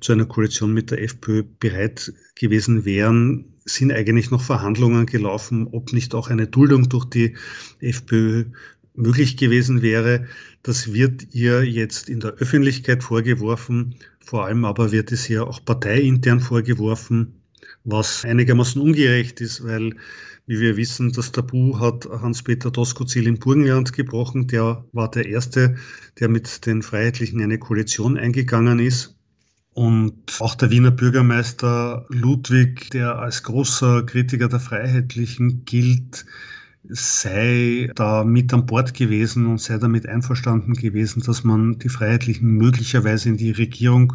zu 0.00 0.12
einer 0.12 0.26
Koalition 0.26 0.72
mit 0.72 0.90
der 0.92 1.02
FPÖ 1.02 1.42
bereit 1.58 2.12
gewesen 2.36 2.84
wären, 2.84 3.44
sind 3.64 3.92
eigentlich 3.92 4.30
noch 4.30 4.40
Verhandlungen 4.40 5.06
gelaufen, 5.06 5.66
ob 5.72 5.92
nicht 5.92 6.14
auch 6.14 6.28
eine 6.28 6.46
Duldung 6.46 6.88
durch 6.88 7.04
die 7.06 7.36
FPÖ 7.80 8.44
möglich 8.98 9.36
gewesen 9.36 9.80
wäre. 9.80 10.26
Das 10.62 10.92
wird 10.92 11.34
ihr 11.34 11.64
jetzt 11.64 12.08
in 12.08 12.20
der 12.20 12.32
Öffentlichkeit 12.32 13.02
vorgeworfen. 13.02 13.94
Vor 14.20 14.44
allem 14.44 14.64
aber 14.64 14.92
wird 14.92 15.12
es 15.12 15.30
ihr 15.30 15.46
auch 15.46 15.64
parteiintern 15.64 16.40
vorgeworfen, 16.40 17.40
was 17.84 18.24
einigermaßen 18.24 18.82
ungerecht 18.82 19.40
ist, 19.40 19.64
weil, 19.64 19.94
wie 20.46 20.60
wir 20.60 20.76
wissen, 20.76 21.12
das 21.12 21.32
Tabu 21.32 21.78
hat 21.78 22.06
Hans-Peter 22.06 22.70
Doskozil 22.70 23.26
im 23.26 23.38
Burgenland 23.38 23.92
gebrochen. 23.92 24.48
Der 24.48 24.84
war 24.92 25.10
der 25.10 25.26
Erste, 25.26 25.76
der 26.18 26.28
mit 26.28 26.66
den 26.66 26.82
Freiheitlichen 26.82 27.40
eine 27.40 27.58
Koalition 27.58 28.18
eingegangen 28.18 28.80
ist. 28.80 29.14
Und 29.72 30.40
auch 30.40 30.56
der 30.56 30.70
Wiener 30.70 30.90
Bürgermeister 30.90 32.04
Ludwig, 32.08 32.90
der 32.90 33.20
als 33.20 33.44
großer 33.44 34.02
Kritiker 34.02 34.48
der 34.48 34.58
Freiheitlichen 34.58 35.64
gilt, 35.64 36.26
sei 36.88 37.90
da 37.94 38.24
mit 38.24 38.52
an 38.52 38.66
Bord 38.66 38.94
gewesen 38.94 39.46
und 39.46 39.60
sei 39.60 39.78
damit 39.78 40.08
einverstanden 40.08 40.74
gewesen, 40.74 41.22
dass 41.22 41.44
man 41.44 41.78
die 41.78 41.88
Freiheitlichen 41.88 42.48
möglicherweise 42.48 43.28
in 43.28 43.36
die 43.36 43.50
Regierung 43.50 44.14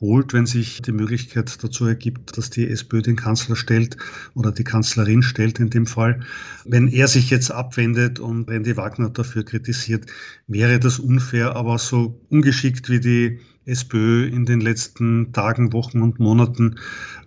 holt, 0.00 0.32
wenn 0.32 0.46
sich 0.46 0.80
die 0.82 0.92
Möglichkeit 0.92 1.62
dazu 1.62 1.86
ergibt, 1.86 2.36
dass 2.36 2.50
die 2.50 2.68
SPÖ 2.68 3.02
den 3.02 3.16
Kanzler 3.16 3.56
stellt 3.56 3.96
oder 4.34 4.52
die 4.52 4.64
Kanzlerin 4.64 5.22
stellt 5.22 5.58
in 5.58 5.70
dem 5.70 5.86
Fall. 5.86 6.20
Wenn 6.64 6.88
er 6.88 7.08
sich 7.08 7.30
jetzt 7.30 7.50
abwendet 7.50 8.20
und 8.20 8.48
Randy 8.48 8.76
Wagner 8.76 9.10
dafür 9.10 9.44
kritisiert, 9.44 10.06
wäre 10.46 10.78
das 10.78 10.98
unfair, 10.98 11.56
aber 11.56 11.78
so 11.78 12.20
ungeschickt 12.28 12.88
wie 12.90 13.00
die 13.00 13.40
SPÖ 13.68 14.26
in 14.26 14.46
den 14.46 14.60
letzten 14.60 15.32
Tagen, 15.32 15.72
Wochen 15.72 16.02
und 16.02 16.18
Monaten 16.18 16.76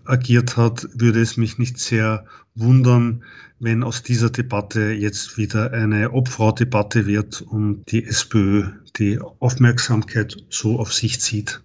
agiert 0.06 0.58
hat, 0.58 0.88
würde 0.94 1.22
es 1.22 1.38
mich 1.38 1.58
nicht 1.58 1.78
sehr 1.78 2.26
wundern, 2.56 3.24
wenn 3.60 3.84
aus 3.84 4.04
dieser 4.04 4.30
Debatte 4.30 4.92
jetzt 4.92 5.38
wieder 5.38 5.72
eine 5.72 6.12
Obfrau-Debatte 6.12 7.06
wird 7.06 7.42
und 7.42 7.84
die 7.92 8.04
SPÖ 8.04 8.64
die 8.98 9.20
Aufmerksamkeit 9.40 10.36
so 10.50 10.80
auf 10.80 10.94
sich 10.94 11.22
zieht. 11.22 11.62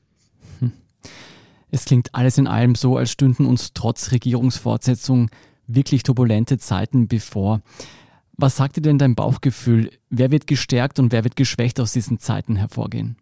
Es 1.71 1.85
klingt 1.85 2.15
alles 2.15 2.39
in 2.39 2.47
allem 2.47 2.75
so, 2.75 2.97
als 2.97 3.11
stünden 3.11 3.45
uns 3.45 3.73
trotz 3.75 4.13
Regierungsfortsetzung 4.13 5.31
wirklich 5.67 6.05
turbulente 6.05 6.59
Zeiten 6.59 7.09
bevor. 7.09 7.61
Was 8.37 8.57
sagt 8.57 8.77
dir 8.77 8.83
denn 8.83 8.99
dein 8.99 9.15
Bauchgefühl? 9.15 9.91
Wer 10.11 10.31
wird 10.31 10.47
gestärkt 10.47 10.99
und 10.99 11.11
wer 11.11 11.25
wird 11.25 11.37
geschwächt 11.37 11.81
aus 11.81 11.93
diesen 11.93 12.19
Zeiten 12.19 12.57
hervorgehen? 12.57 13.17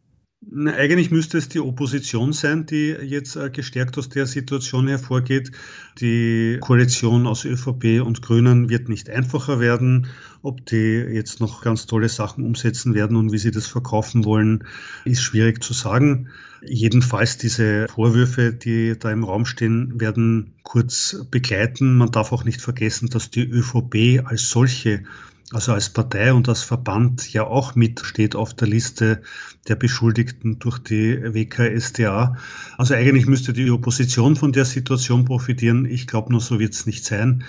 Eigentlich 0.52 1.10
müsste 1.10 1.38
es 1.38 1.48
die 1.48 1.60
Opposition 1.60 2.32
sein, 2.32 2.66
die 2.66 2.88
jetzt 2.88 3.36
äh, 3.36 3.50
gestärkt 3.50 3.96
aus 3.98 4.08
der 4.08 4.26
Situation 4.26 4.88
hervorgeht. 4.88 5.52
Die 6.00 6.58
Koalition 6.60 7.26
aus 7.26 7.44
ÖVP 7.44 8.02
und 8.04 8.22
Grünen 8.22 8.68
wird 8.68 8.88
nicht 8.88 9.08
einfacher 9.08 9.58
werden. 9.58 10.08
Ob 10.42 10.66
die 10.66 10.76
jetzt 10.76 11.40
noch 11.40 11.62
ganz 11.62 11.86
tolle 11.86 12.08
Sachen 12.08 12.44
umsetzen 12.44 12.94
werden 12.94 13.16
und 13.16 13.32
wie 13.32 13.38
sie 13.38 13.50
das 13.50 13.66
verkaufen 13.66 14.24
wollen, 14.24 14.64
ist 15.04 15.22
schwierig 15.22 15.62
zu 15.62 15.72
sagen. 15.72 16.28
Jedenfalls 16.62 17.38
diese 17.38 17.88
Vorwürfe, 17.88 18.52
die 18.52 18.98
da 18.98 19.10
im 19.10 19.24
Raum 19.24 19.46
stehen, 19.46 20.00
werden 20.00 20.54
kurz 20.62 21.24
begleiten. 21.30 21.96
Man 21.96 22.10
darf 22.10 22.32
auch 22.32 22.44
nicht 22.44 22.60
vergessen, 22.60 23.08
dass 23.08 23.30
die 23.30 23.44
ÖVP 23.44 24.26
als 24.26 24.50
solche 24.50 25.04
also 25.52 25.72
als 25.72 25.90
Partei 25.90 26.32
und 26.32 26.48
als 26.48 26.62
Verband 26.62 27.32
ja 27.32 27.44
auch 27.44 27.74
mitsteht 27.74 28.34
auf 28.34 28.54
der 28.54 28.68
Liste 28.68 29.22
der 29.68 29.76
Beschuldigten 29.76 30.58
durch 30.58 30.78
die 30.78 31.20
WKSDA. 31.22 32.36
Also 32.78 32.94
eigentlich 32.94 33.26
müsste 33.26 33.52
die 33.52 33.70
Opposition 33.70 34.36
von 34.36 34.52
der 34.52 34.64
Situation 34.64 35.24
profitieren. 35.24 35.84
Ich 35.84 36.06
glaube 36.06 36.32
nur, 36.32 36.40
so 36.40 36.58
wird 36.58 36.72
es 36.72 36.86
nicht 36.86 37.04
sein. 37.04 37.44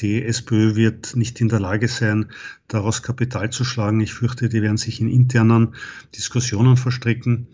Die 0.00 0.22
SPÖ 0.22 0.76
wird 0.76 1.16
nicht 1.16 1.40
in 1.40 1.48
der 1.48 1.60
Lage 1.60 1.88
sein, 1.88 2.26
daraus 2.68 3.02
Kapital 3.02 3.50
zu 3.50 3.64
schlagen. 3.64 4.00
Ich 4.00 4.12
fürchte, 4.12 4.48
die 4.48 4.62
werden 4.62 4.76
sich 4.76 5.00
in 5.00 5.08
internen 5.08 5.74
Diskussionen 6.14 6.76
verstricken. 6.76 7.48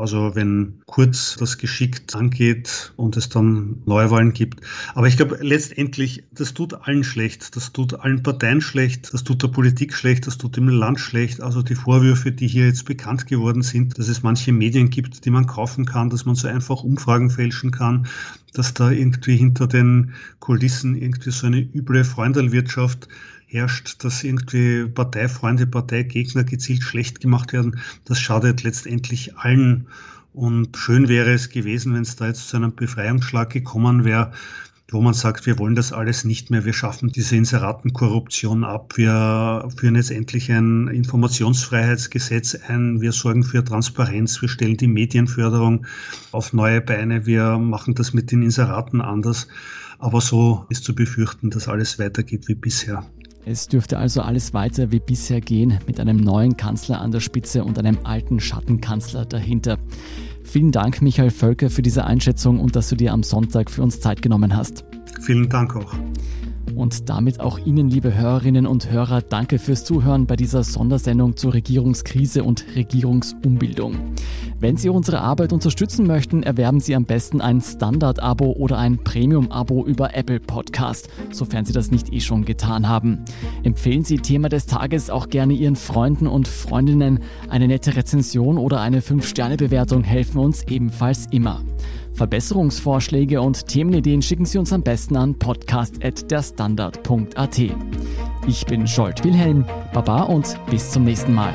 Also 0.00 0.34
wenn 0.34 0.80
Kurz 0.86 1.36
das 1.38 1.58
geschickt 1.58 2.14
angeht 2.16 2.92
und 2.96 3.16
es 3.16 3.28
dann 3.28 3.82
Neuwahlen 3.84 4.32
gibt. 4.32 4.60
Aber 4.94 5.06
ich 5.06 5.16
glaube, 5.16 5.38
letztendlich, 5.42 6.24
das 6.32 6.54
tut 6.54 6.72
allen 6.72 7.04
schlecht. 7.04 7.54
Das 7.54 7.72
tut 7.72 8.00
allen 8.00 8.22
Parteien 8.22 8.62
schlecht. 8.62 9.12
Das 9.12 9.24
tut 9.24 9.42
der 9.42 9.48
Politik 9.48 9.92
schlecht. 9.94 10.26
Das 10.26 10.38
tut 10.38 10.56
dem 10.56 10.68
Land 10.68 11.00
schlecht. 11.00 11.42
Also 11.42 11.62
die 11.62 11.74
Vorwürfe, 11.74 12.32
die 12.32 12.48
hier 12.48 12.66
jetzt 12.66 12.86
bekannt 12.86 13.26
geworden 13.26 13.62
sind, 13.62 13.98
dass 13.98 14.08
es 14.08 14.22
manche 14.22 14.52
Medien 14.52 14.88
gibt, 14.88 15.24
die 15.24 15.30
man 15.30 15.46
kaufen 15.46 15.84
kann, 15.84 16.08
dass 16.08 16.24
man 16.24 16.34
so 16.34 16.48
einfach 16.48 16.82
Umfragen 16.82 17.28
fälschen 17.28 17.70
kann, 17.70 18.06
dass 18.54 18.72
da 18.72 18.90
irgendwie 18.90 19.36
hinter 19.36 19.66
den 19.66 20.12
Kulissen 20.38 20.96
irgendwie 20.96 21.30
so 21.30 21.46
eine 21.46 21.60
üble 21.60 22.04
Freundelwirtschaft 22.04 23.06
herrscht, 23.50 24.04
dass 24.04 24.22
irgendwie 24.22 24.86
Parteifreunde, 24.86 25.66
Parteigegner 25.66 26.44
gezielt 26.44 26.82
schlecht 26.82 27.20
gemacht 27.20 27.52
werden. 27.52 27.80
Das 28.04 28.20
schadet 28.20 28.62
letztendlich 28.62 29.36
allen. 29.36 29.88
Und 30.32 30.76
schön 30.76 31.08
wäre 31.08 31.32
es 31.32 31.48
gewesen, 31.48 31.94
wenn 31.94 32.02
es 32.02 32.14
da 32.14 32.28
jetzt 32.28 32.48
zu 32.48 32.56
einem 32.56 32.74
Befreiungsschlag 32.74 33.50
gekommen 33.50 34.04
wäre, 34.04 34.32
wo 34.92 35.00
man 35.00 35.14
sagt, 35.14 35.46
wir 35.46 35.58
wollen 35.58 35.74
das 35.74 35.92
alles 35.92 36.24
nicht 36.24 36.50
mehr, 36.50 36.64
wir 36.64 36.72
schaffen 36.72 37.10
diese 37.10 37.36
Inseratenkorruption 37.36 38.64
ab, 38.64 38.96
wir 38.96 39.68
führen 39.76 39.94
jetzt 39.94 40.10
endlich 40.10 40.50
ein 40.50 40.88
Informationsfreiheitsgesetz 40.88 42.56
ein, 42.66 43.00
wir 43.00 43.12
sorgen 43.12 43.44
für 43.44 43.64
Transparenz, 43.64 44.40
wir 44.42 44.48
stellen 44.48 44.76
die 44.76 44.88
Medienförderung 44.88 45.86
auf 46.32 46.52
neue 46.52 46.80
Beine, 46.80 47.26
wir 47.26 47.58
machen 47.58 47.94
das 47.94 48.12
mit 48.12 48.32
den 48.32 48.42
Inseraten 48.42 49.00
anders. 49.00 49.48
Aber 49.98 50.20
so 50.20 50.66
ist 50.70 50.84
zu 50.84 50.94
befürchten, 50.94 51.50
dass 51.50 51.68
alles 51.68 51.98
weitergeht 51.98 52.48
wie 52.48 52.54
bisher. 52.54 53.04
Es 53.46 53.68
dürfte 53.68 53.98
also 53.98 54.20
alles 54.20 54.52
weiter 54.52 54.92
wie 54.92 55.00
bisher 55.00 55.40
gehen, 55.40 55.78
mit 55.86 55.98
einem 55.98 56.18
neuen 56.18 56.56
Kanzler 56.56 57.00
an 57.00 57.10
der 57.10 57.20
Spitze 57.20 57.64
und 57.64 57.78
einem 57.78 57.98
alten 58.04 58.38
Schattenkanzler 58.38 59.24
dahinter. 59.24 59.78
Vielen 60.44 60.72
Dank, 60.72 61.00
Michael 61.00 61.30
Völker, 61.30 61.70
für 61.70 61.82
diese 61.82 62.04
Einschätzung 62.04 62.60
und 62.60 62.76
dass 62.76 62.88
du 62.88 62.96
dir 62.96 63.12
am 63.12 63.22
Sonntag 63.22 63.70
für 63.70 63.82
uns 63.82 64.00
Zeit 64.00 64.20
genommen 64.20 64.56
hast. 64.56 64.84
Vielen 65.22 65.48
Dank 65.48 65.74
auch. 65.74 65.94
Und 66.74 67.08
damit 67.08 67.40
auch 67.40 67.58
Ihnen, 67.58 67.88
liebe 67.88 68.14
Hörerinnen 68.14 68.66
und 68.66 68.90
Hörer, 68.90 69.22
danke 69.22 69.58
fürs 69.58 69.84
Zuhören 69.84 70.26
bei 70.26 70.36
dieser 70.36 70.62
Sondersendung 70.62 71.36
zur 71.36 71.54
Regierungskrise 71.54 72.44
und 72.44 72.64
Regierungsumbildung. 72.74 73.96
Wenn 74.60 74.76
Sie 74.76 74.88
unsere 74.88 75.20
Arbeit 75.20 75.52
unterstützen 75.52 76.06
möchten, 76.06 76.42
erwerben 76.42 76.80
Sie 76.80 76.94
am 76.94 77.04
besten 77.04 77.40
ein 77.40 77.60
Standard-Abo 77.60 78.52
oder 78.52 78.78
ein 78.78 78.98
Premium-Abo 78.98 79.84
über 79.86 80.14
Apple 80.14 80.40
Podcast, 80.40 81.08
sofern 81.30 81.64
Sie 81.64 81.72
das 81.72 81.90
nicht 81.90 82.12
eh 82.12 82.20
schon 82.20 82.44
getan 82.44 82.88
haben. 82.88 83.24
Empfehlen 83.62 84.04
Sie 84.04 84.18
Thema 84.18 84.48
des 84.48 84.66
Tages 84.66 85.10
auch 85.10 85.28
gerne 85.28 85.54
Ihren 85.54 85.76
Freunden 85.76 86.26
und 86.26 86.46
Freundinnen. 86.46 87.20
Eine 87.48 87.68
nette 87.68 87.96
Rezension 87.96 88.58
oder 88.58 88.80
eine 88.80 89.00
5-Sterne-Bewertung 89.00 90.04
helfen 90.04 90.38
uns 90.38 90.64
ebenfalls 90.64 91.26
immer. 91.30 91.62
Verbesserungsvorschläge 92.12 93.40
und 93.40 93.66
Themenideen 93.66 94.22
schicken 94.22 94.44
Sie 94.44 94.58
uns 94.58 94.72
am 94.72 94.82
besten 94.82 95.16
an 95.16 95.38
podcast.derstandard.at. 95.38 97.58
Ich 98.46 98.66
bin 98.66 98.86
Scholt 98.86 99.24
Wilhelm, 99.24 99.64
Baba 99.92 100.22
und 100.22 100.58
bis 100.70 100.90
zum 100.90 101.04
nächsten 101.04 101.34
Mal. 101.34 101.52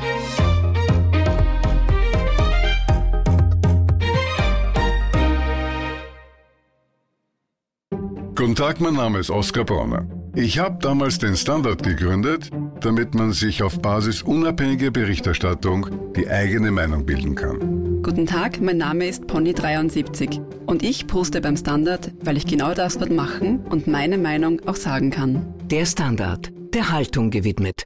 Guten 8.34 8.54
Tag, 8.54 8.80
mein 8.80 8.94
Name 8.94 9.18
ist 9.18 9.30
Oskar 9.30 9.64
Bronner. 9.64 10.06
Ich 10.34 10.58
habe 10.58 10.78
damals 10.80 11.18
den 11.18 11.36
Standard 11.36 11.82
gegründet, 11.82 12.50
damit 12.80 13.14
man 13.14 13.32
sich 13.32 13.62
auf 13.62 13.80
Basis 13.80 14.22
unabhängiger 14.22 14.90
Berichterstattung 14.90 15.88
die 16.14 16.28
eigene 16.28 16.70
Meinung 16.70 17.06
bilden 17.06 17.34
kann. 17.34 17.85
Guten 18.02 18.26
Tag, 18.26 18.60
mein 18.60 18.78
Name 18.78 19.06
ist 19.06 19.24
Pony73 19.24 20.40
und 20.66 20.82
ich 20.82 21.06
poste 21.06 21.40
beim 21.40 21.56
Standard, 21.56 22.12
weil 22.22 22.36
ich 22.36 22.46
genau 22.46 22.74
das 22.74 22.98
dort 22.98 23.10
machen 23.10 23.60
und 23.66 23.86
meine 23.86 24.18
Meinung 24.18 24.60
auch 24.66 24.76
sagen 24.76 25.10
kann. 25.10 25.54
Der 25.70 25.86
Standard, 25.86 26.52
der 26.74 26.90
Haltung 26.90 27.30
gewidmet. 27.30 27.82